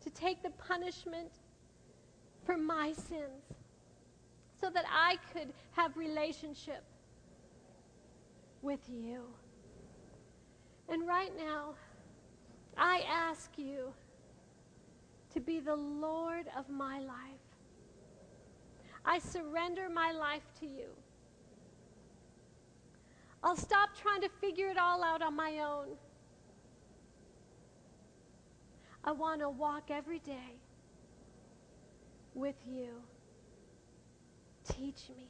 to 0.00 0.10
take 0.10 0.42
the 0.42 0.50
punishment 0.50 1.30
for 2.44 2.56
my 2.56 2.92
sins, 2.92 3.59
so 4.60 4.70
that 4.70 4.84
I 4.90 5.18
could 5.32 5.52
have 5.72 5.96
relationship 5.96 6.84
with 8.62 8.80
you. 8.88 9.22
And 10.88 11.06
right 11.06 11.32
now, 11.38 11.74
I 12.76 13.02
ask 13.08 13.50
you 13.56 13.92
to 15.32 15.40
be 15.40 15.60
the 15.60 15.76
Lord 15.76 16.46
of 16.56 16.68
my 16.68 16.98
life. 16.98 17.16
I 19.04 19.18
surrender 19.18 19.88
my 19.88 20.12
life 20.12 20.42
to 20.60 20.66
you. 20.66 20.88
I'll 23.42 23.56
stop 23.56 23.90
trying 23.96 24.20
to 24.20 24.28
figure 24.40 24.68
it 24.68 24.76
all 24.76 25.02
out 25.02 25.22
on 25.22 25.34
my 25.34 25.60
own. 25.60 25.88
I 29.02 29.12
want 29.12 29.40
to 29.40 29.48
walk 29.48 29.90
every 29.90 30.18
day 30.18 30.58
with 32.34 32.56
you. 32.70 32.88
Teach 34.70 35.08
me. 35.16 35.28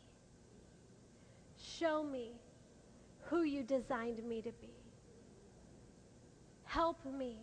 Show 1.59 2.03
me 2.03 2.32
who 3.24 3.43
you 3.43 3.62
designed 3.62 4.22
me 4.24 4.43
to 4.43 4.53
be. 4.61 4.70
Help 6.64 7.05
me 7.05 7.36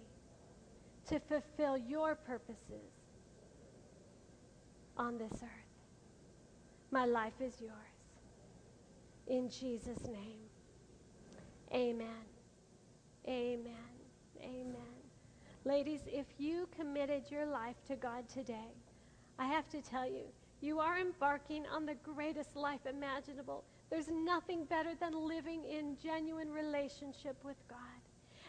to 1.10 1.20
fulfill 1.20 1.78
your 1.78 2.16
purposes 2.16 2.92
on 4.98 5.18
this 5.18 5.34
earth. 5.44 5.68
My 6.92 7.06
life 7.06 7.40
is 7.42 7.54
yours. 7.60 7.74
In 9.28 9.50
Jesus' 9.50 10.06
name, 10.08 10.40
amen. 11.74 12.08
Amen. 13.28 13.74
Amen. 14.42 14.76
Ladies, 15.66 16.02
if 16.08 16.26
you 16.38 16.68
committed 16.78 17.24
your 17.30 17.46
life 17.46 17.76
to 17.88 17.96
God 17.96 18.30
today, 18.30 18.72
I 19.38 19.48
have 19.48 19.68
to 19.70 19.82
tell 19.82 20.06
you, 20.06 20.24
you 20.62 20.80
are 20.80 21.00
embarking 21.00 21.66
on 21.68 21.86
the 21.86 21.96
greatest 21.96 22.56
life 22.56 22.86
imaginable. 22.90 23.64
There's 23.90 24.10
nothing 24.10 24.66
better 24.66 24.92
than 25.00 25.14
living 25.14 25.64
in 25.64 25.98
genuine 26.02 26.52
relationship 26.52 27.38
with 27.44 27.58
God. 27.70 27.80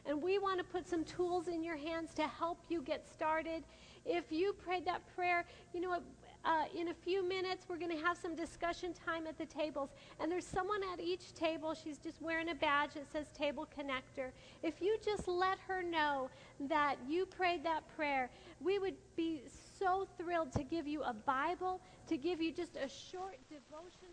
And 0.06 0.22
we 0.22 0.38
want 0.38 0.58
to 0.58 0.64
put 0.64 0.88
some 0.88 1.04
tools 1.04 1.48
in 1.48 1.62
your 1.62 1.76
hands 1.76 2.14
to 2.14 2.26
help 2.26 2.58
you 2.68 2.82
get 2.82 3.06
started. 3.12 3.62
If 4.06 4.30
you 4.30 4.54
prayed 4.54 4.86
that 4.86 5.02
prayer, 5.14 5.44
you 5.74 5.80
know 5.80 5.90
what? 5.90 6.02
uh, 6.44 6.64
in 6.74 6.88
a 6.88 6.94
few 6.94 7.26
minutes, 7.26 7.66
we're 7.68 7.78
going 7.78 7.96
to 7.96 8.04
have 8.04 8.16
some 8.16 8.34
discussion 8.34 8.92
time 8.92 9.26
at 9.26 9.36
the 9.38 9.46
tables. 9.46 9.90
And 10.20 10.30
there's 10.30 10.46
someone 10.46 10.80
at 10.92 11.00
each 11.00 11.34
table. 11.34 11.74
She's 11.74 11.98
just 11.98 12.22
wearing 12.22 12.48
a 12.48 12.54
badge 12.54 12.94
that 12.94 13.10
says 13.12 13.26
Table 13.36 13.66
Connector. 13.76 14.30
If 14.62 14.80
you 14.80 14.96
just 15.04 15.28
let 15.28 15.58
her 15.66 15.82
know 15.82 16.30
that 16.68 16.96
you 17.06 17.26
prayed 17.26 17.64
that 17.64 17.82
prayer, 17.96 18.30
we 18.60 18.78
would 18.78 18.94
be 19.16 19.42
so 19.78 20.06
thrilled 20.18 20.52
to 20.52 20.62
give 20.62 20.86
you 20.86 21.02
a 21.02 21.14
Bible, 21.14 21.80
to 22.08 22.16
give 22.16 22.40
you 22.40 22.52
just 22.52 22.76
a 22.76 22.88
short 22.88 23.38
devotion. 23.48 24.07